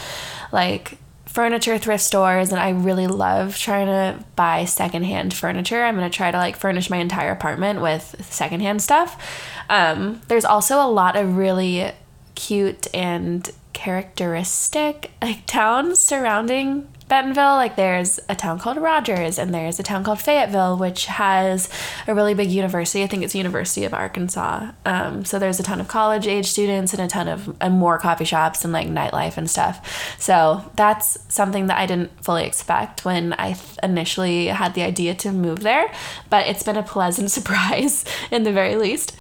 like 0.51 0.97
furniture 1.25 1.77
thrift 1.77 2.03
stores 2.03 2.51
and 2.51 2.59
I 2.59 2.69
really 2.69 3.05
love 3.05 3.55
trying 3.55 3.85
to 3.85 4.23
buy 4.35 4.65
secondhand 4.65 5.35
furniture. 5.35 5.83
I'm 5.83 5.95
going 5.95 6.09
to 6.09 6.15
try 6.15 6.31
to 6.31 6.37
like 6.37 6.55
furnish 6.55 6.89
my 6.89 6.97
entire 6.97 7.31
apartment 7.31 7.81
with 7.81 8.15
secondhand 8.27 8.81
stuff. 8.81 9.23
Um, 9.69 10.21
there's 10.29 10.45
also 10.45 10.81
a 10.81 10.89
lot 10.89 11.15
of 11.15 11.37
really 11.37 11.91
cute 12.33 12.87
and 12.93 13.51
characteristic 13.77 15.11
like 15.21 15.45
towns 15.45 15.99
surrounding 15.99 16.87
Bentonville. 17.07 17.57
Like 17.57 17.75
there's 17.75 18.19
a 18.27 18.33
town 18.33 18.57
called 18.57 18.77
Rogers 18.77 19.37
and 19.37 19.53
there's 19.53 19.79
a 19.79 19.83
town 19.83 20.03
called 20.03 20.19
Fayetteville, 20.19 20.79
which 20.79 21.05
has 21.05 21.69
a 22.07 22.15
really 22.15 22.33
big 22.33 22.49
university. 22.49 23.03
I 23.03 23.07
think 23.07 23.21
it's 23.21 23.35
University 23.35 23.85
of 23.85 23.93
Arkansas. 23.93 24.71
Um, 24.83 25.25
so 25.25 25.37
there's 25.37 25.59
a 25.59 25.63
ton 25.63 25.79
of 25.79 25.87
college 25.87 26.25
age 26.25 26.47
students 26.47 26.91
and 26.91 27.03
a 27.03 27.07
ton 27.07 27.27
of 27.27 27.55
and 27.61 27.75
more 27.75 27.99
coffee 27.99 28.25
shops 28.25 28.63
and 28.63 28.73
like 28.73 28.87
nightlife 28.87 29.37
and 29.37 29.47
stuff. 29.47 30.17
So 30.19 30.71
that's 30.75 31.19
something 31.31 31.67
that 31.67 31.77
I 31.77 31.85
didn't 31.85 32.25
fully 32.25 32.45
expect 32.45 33.05
when 33.05 33.33
I 33.33 33.57
initially 33.83 34.47
had 34.47 34.73
the 34.73 34.81
idea 34.81 35.13
to 35.13 35.31
move 35.31 35.59
there, 35.59 35.93
but 36.31 36.47
it's 36.47 36.63
been 36.63 36.77
a 36.77 36.83
pleasant 36.83 37.29
surprise 37.37 38.05
in 38.31 38.41
the 38.41 38.51
very 38.51 38.75
least. 38.75 39.19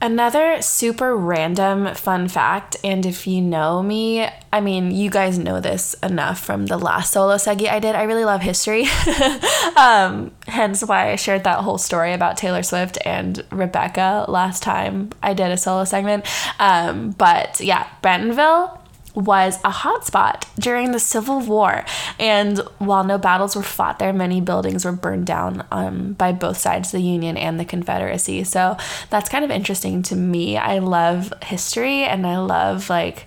Another 0.00 0.60
super 0.60 1.16
random 1.16 1.94
fun 1.94 2.28
fact, 2.28 2.76
and 2.84 3.06
if 3.06 3.26
you 3.26 3.40
know 3.40 3.82
me, 3.82 4.28
I 4.52 4.60
mean, 4.60 4.90
you 4.90 5.08
guys 5.08 5.38
know 5.38 5.58
this 5.58 5.94
enough 6.02 6.38
from 6.38 6.66
the 6.66 6.76
last 6.76 7.14
solo 7.14 7.36
seggy 7.36 7.68
I 7.68 7.78
did. 7.78 7.94
I 7.94 8.02
really 8.02 8.26
love 8.26 8.42
history, 8.42 8.86
um, 9.76 10.32
hence 10.46 10.82
why 10.84 11.12
I 11.12 11.16
shared 11.16 11.44
that 11.44 11.60
whole 11.60 11.78
story 11.78 12.12
about 12.12 12.36
Taylor 12.36 12.62
Swift 12.62 12.98
and 13.06 13.42
Rebecca 13.50 14.26
last 14.28 14.62
time 14.62 15.10
I 15.22 15.32
did 15.32 15.50
a 15.50 15.56
solo 15.56 15.84
segment. 15.84 16.26
Um, 16.58 17.12
but 17.12 17.60
yeah, 17.60 17.88
Bentonville 18.02 18.78
was 19.16 19.56
a 19.64 19.70
hotspot 19.70 20.44
during 20.56 20.92
the 20.92 21.00
Civil 21.00 21.40
War. 21.40 21.84
And 22.20 22.58
while 22.78 23.02
no 23.02 23.18
battles 23.18 23.56
were 23.56 23.62
fought 23.62 23.98
there, 23.98 24.12
many 24.12 24.40
buildings 24.40 24.84
were 24.84 24.92
burned 24.92 25.26
down 25.26 25.66
um, 25.72 26.12
by 26.12 26.32
both 26.32 26.58
sides, 26.58 26.92
the 26.92 27.00
Union 27.00 27.36
and 27.36 27.58
the 27.58 27.64
Confederacy. 27.64 28.44
So 28.44 28.76
that's 29.10 29.30
kind 29.30 29.44
of 29.44 29.50
interesting 29.50 30.02
to 30.04 30.14
me. 30.14 30.58
I 30.58 30.78
love 30.78 31.32
history 31.42 32.04
and 32.04 32.26
I 32.26 32.38
love 32.38 32.88
like. 32.90 33.26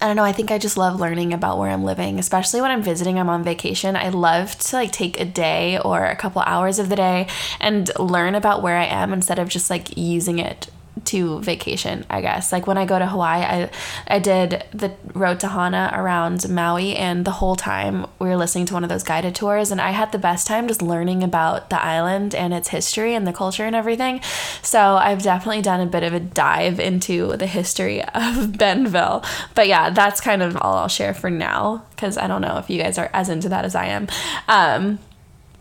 I 0.00 0.06
don't 0.06 0.16
know, 0.16 0.24
I 0.24 0.32
think 0.32 0.50
I 0.50 0.56
just 0.56 0.78
love 0.78 0.98
learning 0.98 1.34
about 1.34 1.58
where 1.58 1.70
I'm 1.70 1.84
living, 1.84 2.18
especially 2.18 2.62
when 2.62 2.70
I'm 2.70 2.82
visiting, 2.82 3.18
I'm 3.18 3.28
on 3.28 3.44
vacation. 3.44 3.94
I 3.94 4.08
love 4.08 4.58
to 4.58 4.76
like 4.76 4.90
take 4.90 5.20
a 5.20 5.24
day 5.26 5.78
or 5.78 6.06
a 6.06 6.16
couple 6.16 6.40
hours 6.40 6.78
of 6.78 6.88
the 6.88 6.96
day 6.96 7.28
and 7.60 7.90
learn 7.98 8.34
about 8.34 8.62
where 8.62 8.78
I 8.78 8.86
am 8.86 9.12
instead 9.12 9.38
of 9.38 9.50
just 9.50 9.68
like 9.68 9.94
using 9.98 10.38
it 10.38 10.70
to 11.04 11.40
vacation, 11.40 12.04
I 12.10 12.20
guess. 12.20 12.52
Like 12.52 12.66
when 12.66 12.76
I 12.76 12.84
go 12.84 12.98
to 12.98 13.06
Hawaii, 13.06 13.42
I 13.42 13.70
I 14.06 14.18
did 14.18 14.64
the 14.72 14.92
road 15.14 15.40
to 15.40 15.48
Hana 15.48 15.90
around 15.94 16.48
Maui 16.48 16.96
and 16.96 17.24
the 17.24 17.30
whole 17.30 17.56
time 17.56 18.06
we 18.18 18.28
were 18.28 18.36
listening 18.36 18.66
to 18.66 18.74
one 18.74 18.84
of 18.84 18.90
those 18.90 19.02
guided 19.02 19.34
tours 19.34 19.70
and 19.70 19.80
I 19.80 19.90
had 19.90 20.12
the 20.12 20.18
best 20.18 20.46
time 20.46 20.68
just 20.68 20.82
learning 20.82 21.22
about 21.22 21.70
the 21.70 21.82
island 21.82 22.34
and 22.34 22.52
its 22.52 22.68
history 22.68 23.14
and 23.14 23.26
the 23.26 23.32
culture 23.32 23.64
and 23.64 23.74
everything. 23.74 24.20
So 24.62 24.96
I've 24.96 25.22
definitely 25.22 25.62
done 25.62 25.80
a 25.80 25.86
bit 25.86 26.02
of 26.02 26.12
a 26.12 26.20
dive 26.20 26.78
into 26.78 27.36
the 27.36 27.46
history 27.46 28.02
of 28.14 28.58
Bentonville. 28.58 29.24
But 29.54 29.68
yeah, 29.68 29.90
that's 29.90 30.20
kind 30.20 30.42
of 30.42 30.56
all 30.56 30.76
I'll 30.76 30.88
share 30.88 31.14
for 31.14 31.30
now 31.30 31.84
because 31.90 32.18
I 32.18 32.26
don't 32.26 32.42
know 32.42 32.58
if 32.58 32.68
you 32.68 32.80
guys 32.80 32.98
are 32.98 33.10
as 33.14 33.28
into 33.28 33.48
that 33.48 33.64
as 33.64 33.74
I 33.74 33.86
am. 33.86 34.08
Um, 34.48 34.98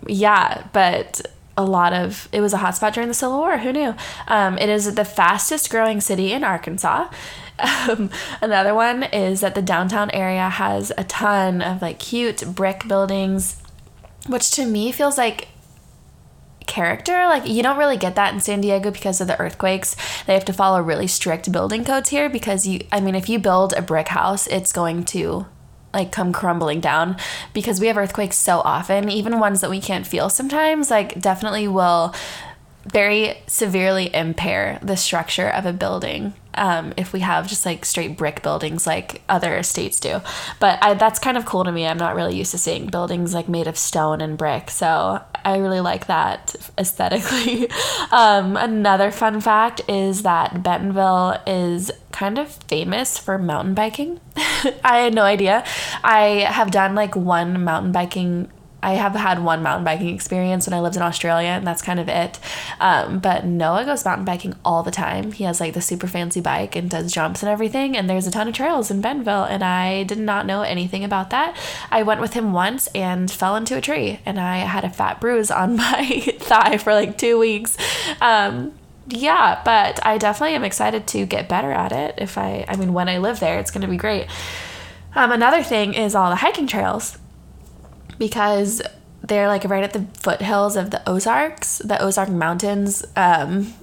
yeah, 0.08 0.68
but 0.74 1.22
a 1.58 1.64
lot 1.64 1.94
of 1.94 2.30
it 2.32 2.42
was 2.42 2.54
a 2.54 2.58
hotspot 2.58 2.94
during 2.94 3.08
the 3.08 3.14
Civil 3.14 3.38
War. 3.38 3.58
Who 3.58 3.74
knew? 3.74 3.96
Um, 4.28 4.58
it 4.58 4.70
is 4.70 4.94
the 4.96 5.06
fastest 5.06 5.70
growing 5.70 6.02
city 6.02 6.32
in 6.32 6.44
Arkansas. 6.44 7.10
Um, 7.88 8.10
another 8.42 8.74
one 8.74 9.04
is 9.04 9.42
that 9.42 9.54
the 9.54 9.62
downtown 9.62 10.10
area 10.12 10.50
has 10.50 10.92
a 10.98 11.04
ton 11.04 11.62
of 11.62 11.80
like 11.80 12.00
cute 12.00 12.44
brick 12.56 12.88
buildings, 12.88 13.62
which 14.26 14.50
to 14.52 14.66
me 14.66 14.92
feels 14.92 15.16
like 15.16 15.50
character. 16.66 17.26
Like 17.26 17.48
you 17.48 17.62
don't 17.62 17.78
really 17.78 17.98
get 17.98 18.16
that 18.16 18.34
in 18.34 18.40
San 18.40 18.62
Diego 18.62 18.90
because 18.90 19.22
of 19.22 19.28
the 19.28 19.40
earthquakes. 19.40 19.96
They 20.26 20.34
have 20.34 20.46
to 20.46 20.54
follow 20.54 20.82
really 20.82 21.06
strict 21.06 21.52
building 21.52 21.84
codes 21.84 22.10
here 22.10 22.30
because 22.30 22.66
you 22.66 22.80
I 22.92 23.00
mean 23.00 23.14
if 23.14 23.30
you 23.30 23.38
build 23.38 23.74
a 23.74 23.82
brick 23.82 24.08
house, 24.08 24.48
it's 24.48 24.72
going 24.72 25.04
to 25.06 25.46
like 25.94 26.12
come 26.12 26.32
crumbling 26.32 26.80
down 26.80 27.18
because 27.54 27.80
we 27.80 27.88
have 27.88 27.98
earthquakes 27.98 28.38
so 28.38 28.60
often, 28.62 29.10
even 29.10 29.40
ones 29.40 29.62
that 29.62 29.70
we 29.70 29.82
can't 29.82 30.08
feel 30.08 30.30
sometimes, 30.30 30.90
like 30.90 31.20
definitely 31.20 31.68
will 31.68 32.14
very 32.86 33.38
severely 33.48 34.14
impair 34.14 34.80
the 34.82 34.98
structure 34.98 35.48
of 35.48 35.66
a 35.66 35.74
building 35.74 36.34
um, 36.56 36.94
if 36.98 37.14
we 37.14 37.22
have 37.22 37.48
just 37.48 37.66
like 37.66 37.86
straight 37.86 38.18
brick 38.18 38.42
buildings 38.42 38.86
like 38.86 39.22
other 39.30 39.62
states 39.64 40.00
do. 40.00 40.22
But 40.60 40.84
I, 40.84 40.94
that's 40.96 41.20
kind 41.20 41.38
of 41.38 41.46
cool 41.46 41.64
to 41.64 41.72
me. 41.72 41.86
I'm 41.86 41.98
not 41.98 42.16
really 42.16 42.36
used 42.36 42.52
to 42.52 42.58
seeing 42.58 42.88
buildings 42.88 43.34
like 43.34 43.48
made 43.48 43.68
of 43.68 43.78
stone 43.78 44.22
and 44.22 44.38
brick. 44.38 44.70
So 44.70 45.24
I 45.46 45.58
really 45.58 45.80
like 45.80 46.08
that 46.08 46.56
aesthetically. 46.78 47.70
um, 48.12 48.58
another 48.58 49.12
fun 49.12 49.42
fact 49.42 49.82
is 49.88 50.24
that 50.24 50.64
Bentonville 50.64 51.42
is 51.48 51.92
kind 52.12 52.38
of 52.38 52.50
famous 52.50 53.18
for 53.18 53.38
mountain 53.38 53.74
biking. 53.74 54.20
I 54.84 55.00
had 55.00 55.14
no 55.14 55.24
idea. 55.24 55.64
I 56.04 56.46
have 56.50 56.72
done 56.72 56.96
like 56.96 57.16
one 57.16 57.64
mountain 57.64 57.92
biking 57.92 58.50
I 58.84 58.94
have 58.94 59.14
had 59.14 59.44
one 59.44 59.62
mountain 59.62 59.86
biking 59.86 60.14
experience 60.14 60.68
when 60.68 60.74
I 60.74 60.82
lived 60.82 60.96
in 60.96 61.02
Australia, 61.02 61.50
and 61.50 61.66
that's 61.66 61.82
kind 61.82 62.00
of 62.00 62.10
it. 62.10 62.40
Um, 62.80 63.20
but 63.20 63.46
Noah 63.46 63.86
goes 63.86 64.04
mountain 64.04 64.26
biking 64.26 64.56
all 64.66 64.84
the 64.84 64.92
time. 64.92 65.32
He 65.32 65.44
has 65.44 65.60
like 65.60 65.74
the 65.74 65.82
super 65.82 66.08
fancy 66.08 66.42
bike 66.42 66.76
and 66.76 66.90
does 66.90 67.12
jumps 67.12 67.44
and 67.44 67.50
everything. 67.50 67.96
And 67.96 68.10
there's 68.10 68.28
a 68.28 68.32
ton 68.32 68.48
of 68.48 68.54
trails 68.54 68.90
in 68.90 69.02
Bentonville, 69.02 69.44
and 69.44 69.64
I 69.64 70.04
did 70.04 70.18
not 70.18 70.46
know 70.46 70.62
anything 70.64 71.04
about 71.04 71.30
that. 71.30 71.56
I 71.92 72.04
went 72.04 72.22
with 72.22 72.34
him 72.34 72.54
once 72.54 72.88
and 72.88 73.30
fell 73.30 73.56
into 73.56 73.78
a 73.78 73.82
tree, 73.82 74.20
and 74.26 74.40
I 74.40 74.58
had 74.58 74.84
a 74.84 74.90
fat 74.90 75.22
bruise 75.22 75.52
on 75.52 75.76
my 75.78 76.22
thigh 76.40 76.78
for 76.78 76.94
like 76.94 77.18
two 77.18 77.38
weeks. 77.38 77.78
Um, 78.20 78.74
yeah, 79.08 79.62
but 79.64 80.04
I 80.06 80.18
definitely 80.18 80.56
am 80.56 80.64
excited 80.64 81.06
to 81.08 81.26
get 81.26 81.50
better 81.50 81.72
at 81.72 81.92
it. 81.92 82.16
If 82.18 82.38
I, 82.38 82.66
I 82.68 82.76
mean, 82.76 82.94
when 82.94 83.10
I 83.10 83.18
live 83.18 83.40
there, 83.40 83.60
it's 83.60 83.72
going 83.72 83.82
to 83.82 83.88
be 83.88 83.98
great. 83.98 84.28
Um, 85.14 85.32
another 85.32 85.62
thing 85.62 85.94
is 85.94 86.16
all 86.16 86.30
the 86.30 86.38
hiking 86.38 86.68
trails 86.68 87.18
because 88.22 88.84
they're 89.24 89.48
like 89.48 89.64
right 89.64 89.84
at 89.84 89.94
the 89.94 90.06
foothills 90.20 90.76
of 90.76 90.92
the 90.92 91.02
Ozarks, 91.10 91.80
the 91.80 92.00
Ozark 92.00 92.30
Mountains. 92.30 93.04
Um, 93.16 93.74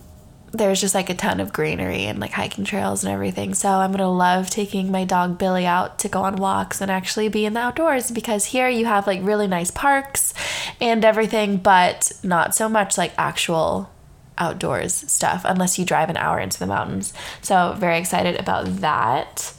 there's 0.53 0.81
just 0.81 0.95
like 0.95 1.11
a 1.11 1.15
ton 1.15 1.41
of 1.41 1.53
greenery 1.53 2.05
and 2.05 2.21
like 2.21 2.31
hiking 2.31 2.65
trails 2.65 3.03
and 3.03 3.13
everything. 3.13 3.53
So 3.53 3.69
I'm 3.69 3.91
gonna 3.91 4.09
love 4.09 4.49
taking 4.49 4.93
my 4.93 5.05
dog 5.05 5.39
Billy 5.39 5.67
out 5.67 5.99
to 5.99 6.09
go 6.09 6.23
on 6.23 6.37
walks 6.37 6.81
and 6.81 6.89
actually 6.89 7.29
be 7.29 7.47
in 7.47 7.55
the 7.55 7.61
outdoors 7.61 8.13
because 8.13 8.45
here 8.45 8.69
you 8.69 8.87
have 8.87 9.09
like 9.09 9.19
really 9.25 9.49
nice 9.49 9.73
parks 9.73 10.33
and 10.81 11.05
everything, 11.05 11.57
but 11.57 12.13
not 12.23 12.55
so 12.55 12.69
much 12.69 12.97
like 12.97 13.13
actual 13.19 13.91
outdoors 14.39 14.95
stuff 15.11 15.43
unless 15.45 15.81
you 15.81 15.85
drive 15.85 16.11
an 16.11 16.17
hour 16.17 16.39
into 16.39 16.61
the 16.61 16.67
mountains. 16.67 17.13
So 17.43 17.75
very 17.77 17.99
excited 17.99 18.39
about 18.39 18.67
that. 18.77 19.53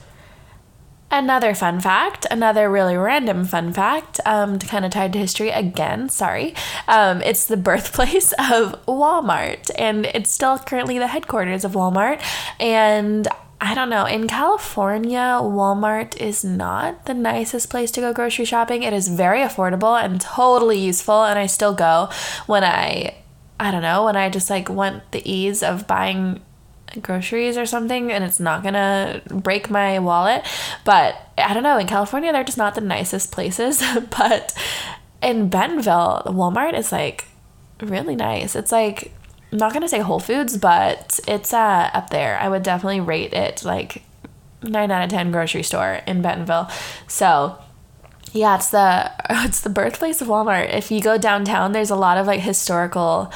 Another 1.12 1.56
fun 1.56 1.80
fact, 1.80 2.28
another 2.30 2.70
really 2.70 2.96
random 2.96 3.44
fun 3.44 3.74
fact, 3.74 4.20
um, 4.28 4.60
kind 4.60 4.86
of 4.86 4.92
tied 4.92 5.12
to 5.14 5.20
history 5.20 5.50
again, 5.50 6.08
sorry. 6.08 6.54
Um, 6.88 7.24
it's 7.24 7.46
the 7.46 7.58
birthplace 7.70 8.32
of 8.34 8.80
Walmart, 8.86 9.72
and 9.76 10.06
it's 10.06 10.32
still 10.32 10.60
currently 10.60 11.00
the 11.00 11.08
headquarters 11.08 11.66
of 11.66 11.72
Walmart. 11.72 12.22
And 12.60 13.28
I 13.60 13.74
don't 13.74 13.90
know, 13.90 14.06
in 14.06 14.28
California, 14.28 15.40
Walmart 15.42 16.16
is 16.18 16.46
not 16.46 17.08
the 17.08 17.16
nicest 17.16 17.72
place 17.72 17.90
to 17.92 18.02
go 18.02 18.14
grocery 18.14 18.46
shopping. 18.46 18.84
It 18.84 18.94
is 18.94 19.08
very 19.08 19.40
affordable 19.40 20.02
and 20.02 20.22
totally 20.22 20.78
useful, 20.78 21.24
and 21.24 21.40
I 21.40 21.48
still 21.48 21.74
go 21.74 22.10
when 22.46 22.64
I, 22.64 23.16
I 23.60 23.72
don't 23.72 23.82
know, 23.82 24.06
when 24.06 24.16
I 24.16 24.30
just 24.30 24.52
like 24.52 24.70
want 24.70 25.12
the 25.12 25.28
ease 25.28 25.64
of 25.64 25.88
buying 25.88 26.42
groceries 27.02 27.58
or 27.58 27.66
something 27.66 28.12
and 28.12 28.24
it's 28.24 28.40
not 28.40 28.64
gonna 28.64 29.22
break 29.28 29.70
my 29.70 30.00
wallet. 30.00 30.46
But 30.84 31.16
I 31.38 31.54
don't 31.54 31.64
know, 31.64 31.78
in 31.78 31.88
California, 31.88 32.32
they're 32.32 32.44
just 32.44 32.58
not 32.58 32.76
the 32.76 32.82
nicest 32.82 33.32
places. 33.32 33.84
but 34.18 34.54
in 35.22 35.50
Bentonville, 35.50 36.24
Walmart 36.28 36.78
is 36.78 36.92
like 36.92 37.26
really 37.82 38.16
nice. 38.16 38.56
It's 38.56 38.72
like, 38.72 39.14
I'm 39.52 39.58
not 39.58 39.74
gonna 39.74 39.90
say 39.90 40.00
Whole 40.00 40.20
Foods, 40.20 40.58
but 40.58 41.20
it's 41.28 41.54
uh, 41.54 41.90
up 41.94 42.10
there. 42.10 42.38
I 42.40 42.50
would 42.50 42.64
definitely 42.64 43.02
rate 43.02 43.34
it 43.34 43.64
like 43.64 44.04
9 44.64 44.92
out 44.92 45.04
of 45.04 45.10
10 45.10 45.32
grocery 45.32 45.64
store 45.64 46.02
in 46.06 46.22
Bentonville. 46.22 46.70
So, 47.08 47.58
yeah, 48.34 48.56
it's 48.56 48.70
the 48.70 49.12
it's 49.30 49.62
the 49.62 49.70
birthplace 49.70 50.22
of 50.22 50.28
Walmart. 50.28 50.74
If 50.74 50.92
you 50.92 51.02
go 51.02 51.18
downtown, 51.18 51.72
there's 51.72 51.90
a 51.90 51.96
lot 51.96 52.18
of 52.18 52.28
like 52.28 52.42
historical 52.42 53.32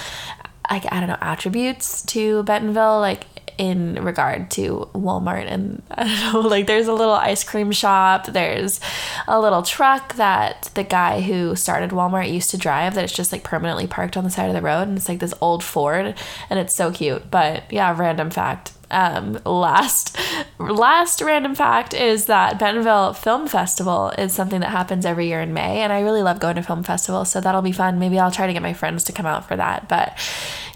like 0.70 0.92
I 0.92 1.00
don't 1.00 1.10
know 1.10 1.18
attributes 1.22 2.02
to 2.08 2.44
Bentonville. 2.44 3.00
Like 3.00 3.26
in 3.58 3.96
regard 4.04 4.50
to 4.52 4.90
Walmart 4.94 5.46
and 5.48 5.82
I 5.92 6.04
don't 6.04 6.44
know 6.44 6.50
like 6.50 6.68
there's 6.68 6.88
a 6.88 6.94
little 6.94 7.14
ice 7.14 7.44
cream 7.44 7.72
shop 7.72 8.28
there's 8.28 8.80
a 9.28 9.40
little 9.40 9.62
truck 9.62 10.16
that 10.16 10.70
the 10.74 10.84
guy 10.84 11.22
who 11.22 11.56
started 11.56 11.92
Walmart 11.92 12.32
used 12.32 12.52
to 12.52 12.58
drive 12.58 12.96
that 12.96 13.04
it's 13.04 13.14
just 13.14 13.32
like 13.32 13.44
permanently 13.44 13.88
parked 13.88 14.18
on 14.18 14.24
the 14.24 14.30
side 14.30 14.48
of 14.48 14.56
the 14.56 14.62
road 14.62 14.88
and 14.88 14.98
it's 14.98 15.10
like 15.10 15.20
this 15.20 15.34
old 15.42 15.64
Ford 15.64 16.16
and 16.50 16.60
it's 16.60 16.76
so 16.76 16.92
cute. 16.92 17.30
But 17.30 17.72
yeah 17.72 17.96
random 17.98 18.30
fact 18.30 18.72
um, 18.94 19.40
last 19.46 20.18
last 20.60 21.22
random 21.22 21.56
fact 21.56 21.94
is 21.94 22.26
that 22.26 22.60
Bentonville 22.60 23.14
Film 23.14 23.48
Festival 23.48 24.10
is 24.18 24.34
something 24.34 24.60
that 24.62 24.70
happens 24.70 25.06
every 25.06 25.28
year 25.28 25.42
in 25.42 25.54
May, 25.54 25.82
and 25.82 25.92
I 25.92 26.02
really 26.02 26.22
love 26.22 26.40
going 26.40 26.56
to 26.56 26.64
film 26.64 26.84
festivals, 26.84 27.32
so 27.32 27.42
that'll 27.42 27.64
be 27.64 27.72
fun. 27.72 28.00
Maybe 28.00 28.20
I'll 28.20 28.32
try 28.32 28.48
to 28.48 28.54
get 28.54 28.62
my 28.62 28.74
friends 28.74 29.04
to 29.06 29.12
come 29.12 29.26
out 29.26 29.48
for 29.48 29.56
that. 29.58 29.90
But 29.90 30.18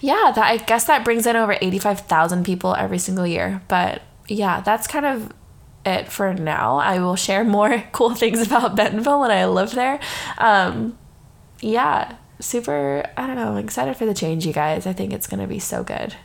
yeah, 0.02 0.32
that 0.36 0.46
I 0.46 0.58
guess 0.58 0.86
that 0.86 1.06
brings 1.06 1.28
in 1.28 1.36
over 1.36 1.58
eighty 1.62 1.80
five 1.80 2.02
thousand 2.02 2.44
people 2.44 2.76
every 2.76 2.98
single 2.98 3.28
year. 3.28 3.62
But 3.68 4.02
yeah, 4.28 4.62
that's 4.62 4.88
kind 4.88 5.06
of 5.06 5.32
it 5.86 6.12
for 6.12 6.34
now. 6.34 6.78
I 6.78 7.00
will 7.00 7.16
share 7.16 7.44
more 7.44 7.84
cool 7.92 8.16
things 8.16 8.42
about 8.42 8.76
Bentonville 8.76 9.22
when 9.22 9.32
I 9.32 9.46
live 9.46 9.72
there. 9.72 10.00
Um, 10.40 10.98
yeah, 11.62 12.16
super. 12.40 13.08
I 13.16 13.28
don't 13.28 13.36
know. 13.36 13.52
I'm 13.52 13.64
excited 13.64 13.96
for 13.96 14.08
the 14.08 14.14
change, 14.16 14.46
you 14.46 14.54
guys. 14.54 14.88
I 14.88 14.94
think 14.94 15.14
it's 15.14 15.28
gonna 15.28 15.48
be 15.48 15.60
so 15.60 15.84
good. 15.84 16.16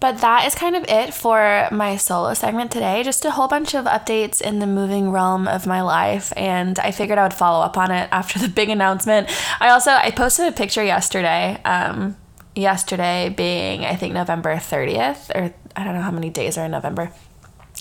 But 0.00 0.18
that 0.18 0.46
is 0.46 0.54
kind 0.54 0.76
of 0.76 0.84
it 0.88 1.12
for 1.12 1.68
my 1.72 1.96
solo 1.96 2.34
segment 2.34 2.70
today. 2.70 3.02
Just 3.02 3.24
a 3.24 3.32
whole 3.32 3.48
bunch 3.48 3.74
of 3.74 3.84
updates 3.86 4.40
in 4.40 4.60
the 4.60 4.66
moving 4.66 5.10
realm 5.10 5.48
of 5.48 5.66
my 5.66 5.82
life, 5.82 6.32
and 6.36 6.78
I 6.78 6.92
figured 6.92 7.18
I 7.18 7.24
would 7.24 7.34
follow 7.34 7.64
up 7.64 7.76
on 7.76 7.90
it 7.90 8.08
after 8.12 8.38
the 8.38 8.48
big 8.48 8.68
announcement. 8.68 9.28
I 9.60 9.70
also 9.70 9.90
I 9.90 10.10
posted 10.10 10.46
a 10.46 10.52
picture 10.52 10.84
yesterday. 10.84 11.60
Um, 11.64 12.16
yesterday 12.54 13.32
being 13.36 13.84
I 13.84 13.94
think 13.94 14.14
November 14.14 14.54
30th, 14.56 15.30
or 15.34 15.54
I 15.76 15.84
don't 15.84 15.94
know 15.94 16.02
how 16.02 16.10
many 16.10 16.28
days 16.30 16.58
are 16.58 16.64
in 16.64 16.72
November 16.72 17.12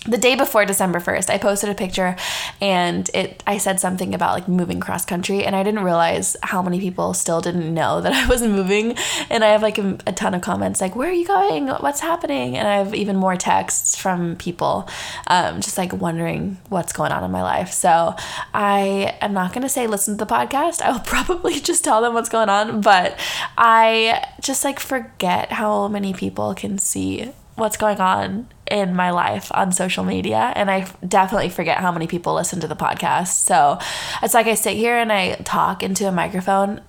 the 0.07 0.17
day 0.17 0.35
before 0.35 0.65
December 0.65 0.99
1st, 0.99 1.29
I 1.29 1.37
posted 1.37 1.69
a 1.69 1.75
picture 1.75 2.15
and 2.61 3.09
it 3.13 3.43
I 3.45 3.57
said 3.57 3.79
something 3.79 4.15
about 4.15 4.33
like 4.33 4.47
moving 4.47 4.79
cross 4.79 5.05
country 5.05 5.43
and 5.43 5.55
I 5.55 5.63
didn't 5.63 5.83
realize 5.83 6.37
how 6.43 6.61
many 6.61 6.79
people 6.79 7.13
still 7.13 7.41
didn't 7.41 7.73
know 7.73 8.01
that 8.01 8.13
I 8.13 8.27
was 8.27 8.41
moving 8.41 8.95
and 9.29 9.43
I 9.43 9.49
have 9.49 9.61
like 9.61 9.77
a, 9.77 9.97
a 10.07 10.13
ton 10.13 10.33
of 10.33 10.41
comments 10.41 10.79
like 10.79 10.95
where 10.95 11.09
are 11.09 11.13
you 11.13 11.27
going? 11.27 11.67
What's 11.67 11.99
happening? 11.99 12.57
And 12.57 12.67
I 12.67 12.77
have 12.77 12.95
even 12.95 13.17
more 13.17 13.35
texts 13.35 13.95
from 13.95 14.37
people 14.37 14.87
um, 15.27 15.61
just 15.61 15.77
like 15.77 15.93
wondering 15.93 16.57
what's 16.69 16.93
going 16.93 17.11
on 17.11 17.23
in 17.23 17.31
my 17.31 17.43
life. 17.43 17.71
So 17.71 18.15
I 18.53 19.17
am 19.21 19.33
not 19.33 19.53
going 19.53 19.63
to 19.63 19.69
say 19.69 19.87
listen 19.87 20.17
to 20.17 20.25
the 20.25 20.31
podcast. 20.31 20.81
I 20.81 20.91
will 20.91 20.99
probably 21.17 21.59
just 21.59 21.83
tell 21.83 22.01
them 22.01 22.13
what's 22.13 22.29
going 22.29 22.49
on, 22.49 22.81
but 22.81 23.19
I 23.57 24.25
just 24.41 24.63
like 24.63 24.79
forget 24.79 25.51
how 25.51 25.87
many 25.87 26.13
people 26.13 26.53
can 26.53 26.77
see 26.77 27.33
what's 27.57 27.75
going 27.75 27.99
on 27.99 28.47
in 28.69 28.95
my 28.95 29.09
life 29.09 29.51
on 29.53 29.71
social 29.71 30.03
media 30.03 30.53
and 30.55 30.69
I 30.69 30.87
definitely 31.05 31.49
forget 31.49 31.79
how 31.79 31.91
many 31.91 32.05
people 32.05 32.35
listen 32.35 32.59
to 32.59 32.67
the 32.67 32.75
podcast. 32.75 33.39
So 33.45 33.79
it's 34.21 34.35
like 34.35 34.45
I 34.45 34.53
sit 34.53 34.77
here 34.77 34.95
and 34.95 35.11
I 35.11 35.35
talk 35.37 35.81
into 35.81 36.07
a 36.07 36.11
microphone 36.11 36.81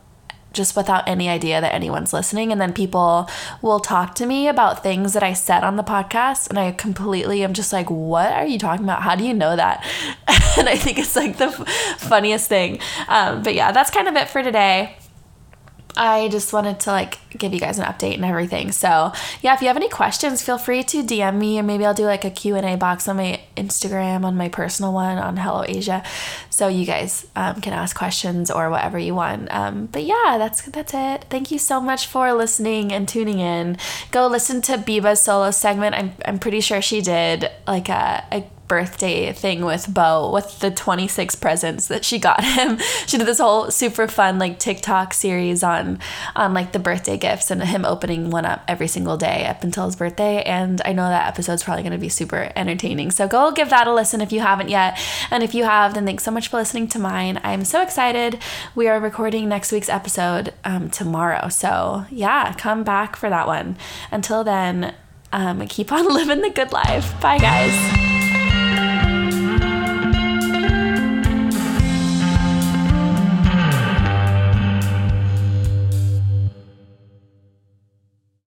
just 0.53 0.77
without 0.77 1.09
any 1.09 1.29
idea 1.29 1.61
that 1.61 1.75
anyone's 1.75 2.13
listening 2.13 2.53
and 2.53 2.61
then 2.61 2.73
people 2.73 3.31
will 3.63 3.81
talk 3.81 4.15
to 4.17 4.27
me 4.27 4.47
about 4.47 4.83
things 4.83 5.15
that 5.15 5.23
I 5.23 5.33
said 5.33 5.65
on 5.65 5.77
the 5.77 5.83
podcast 5.83 6.51
and 6.51 6.59
I 6.59 6.73
completely 6.73 7.43
am 7.43 7.55
just 7.55 7.73
like 7.73 7.89
what 7.89 8.33
are 8.33 8.47
you 8.47 8.59
talking 8.59 8.85
about? 8.85 9.03
How 9.03 9.15
do 9.15 9.25
you 9.25 9.33
know 9.33 9.57
that? 9.57 9.87
and 10.59 10.69
I 10.69 10.77
think 10.77 10.99
it's 10.99 11.17
like 11.17 11.39
the 11.39 11.47
f- 11.47 11.69
funniest 11.99 12.49
thing. 12.49 12.81
Um, 13.09 13.43
but 13.43 13.55
yeah, 13.55 13.73
that's 13.73 13.91
kind 13.91 14.07
of 14.07 14.17
it 14.17 14.29
for 14.29 14.43
today. 14.43 14.97
I 15.99 16.29
just 16.29 16.53
wanted 16.53 16.79
to 16.81 16.91
like 16.91 17.19
give 17.37 17.53
you 17.53 17.61
guys 17.61 17.79
an 17.79 17.85
update 17.85 18.15
and 18.15 18.25
everything. 18.25 18.71
So 18.71 19.13
yeah, 19.43 19.55
if 19.55 19.61
you 19.61 19.67
have 19.67 19.77
any 19.77 19.89
questions, 19.89 20.43
feel 20.43 20.57
free 20.57 20.85
to 20.85 21.03
DM 21.03 21.37
me, 21.39 21.59
or 21.59 21.63
maybe 21.65 21.85
I'll 21.85 21.93
do 21.93 22.05
like 22.05 22.25
a 22.25 22.31
Q 22.31 22.55
and 22.55 22.65
A 22.65 22.77
box 22.77 23.09
on 23.09 23.17
my 23.17 23.41
Instagram, 23.57 24.25
on 24.25 24.37
my 24.37 24.49
personal 24.49 24.93
one, 24.93 25.19
on 25.19 25.37
Hello 25.37 25.65
Aysia, 25.65 26.05
so 26.51 26.69
you 26.69 26.87
guys 26.87 27.27
um, 27.35 27.61
can 27.61 27.73
ask 27.73 27.97
questions 27.97 28.51
or 28.51 28.71
whatever 28.71 28.99
you 28.99 29.15
want. 29.15 29.53
Um, 29.53 29.87
but 29.87 30.05
yeah, 30.05 30.37
that's 30.39 30.63
that's 30.63 30.95
it. 30.95 31.25
Thank 31.29 31.51
you 31.51 31.59
so 31.59 31.81
much 31.81 32.07
for 32.07 32.33
listening 32.33 32.93
and 32.93 33.09
tuning 33.09 33.41
in. 33.41 33.77
Go 34.13 34.29
listen 34.29 34.63
to 34.63 34.79
Biba's 34.79 35.21
solo 35.21 35.51
segment. 35.51 35.97
I'm 35.97 36.13
I'm 36.25 36.39
pretty 36.39 36.61
sure 36.61 36.81
she 36.81 37.01
did 37.01 37.51
like 37.67 37.89
a, 37.89 38.25
a 38.31 38.45
birthday 38.69 39.33
thing 39.33 39.65
with 39.65 39.93
Bo 39.93 40.31
with 40.31 40.61
the 40.61 40.71
26 40.71 41.35
presents 41.37 41.89
that 41.89 42.05
she 42.05 42.19
got 42.19 42.45
him. 42.45 42.79
She 43.07 43.19
did 43.19 43.27
this 43.27 43.39
whole 43.39 43.71
super 43.71 44.07
fun 44.07 44.39
like 44.39 44.59
TikTok 44.59 45.15
series 45.15 45.63
on 45.63 45.99
on 46.37 46.55
like 46.55 46.73
the 46.73 46.79
birthday 46.79 47.17
gifts 47.17 47.51
and 47.51 47.63
him 47.63 47.85
opening 47.85 48.31
one 48.31 48.45
up 48.45 48.63
every 48.69 48.89
single 48.89 49.17
day 49.17 49.47
up 49.47 49.65
until 49.65 49.87
his 49.87 49.97
birthday 49.97 50.43
and 50.43 50.81
I 50.85 50.93
know 50.93 51.09
that 51.09 51.27
episode's 51.27 51.63
probably 51.63 51.83
going 51.83 51.93
to 51.93 51.99
be 51.99 52.09
super 52.09 52.53
entertaining. 52.55 53.11
So 53.11 53.27
go 53.27 53.51
give 53.53 53.71
that 53.71 53.87
a 53.87 53.95
listen 53.95 54.21
if 54.21 54.33
you 54.33 54.41
haven't 54.41 54.69
yet. 54.69 54.99
And 55.31 55.43
if 55.43 55.55
you 55.55 55.65
have, 55.65 55.95
then 55.95 56.07
thanks 56.07 56.25
so 56.25 56.31
much 56.31 56.49
for 56.49 56.57
listening 56.57 56.89
to 56.89 56.99
mine. 56.99 57.41
I'm 57.43 57.65
so 57.65 57.83
excited. 57.83 58.39
We 58.75 58.89
are 58.89 59.01
recording 59.01 59.49
next 59.49 59.73
week's 59.73 59.89
episode 59.89 60.53
um, 60.65 60.91
tomorrow. 60.91 61.49
So, 61.49 62.07
yeah, 62.11 62.55
come 62.55 62.85
back 62.85 63.17
for 63.17 63.29
that 63.29 63.47
one. 63.47 63.77
Until 64.11 64.45
then, 64.45 64.95
um, 65.33 65.67
keep 65.67 65.93
on 65.93 66.07
living 66.15 66.41
the 66.41 66.51
good 66.51 66.73
life. 66.73 67.21
Bye, 67.21 67.39
guys. 67.39 68.18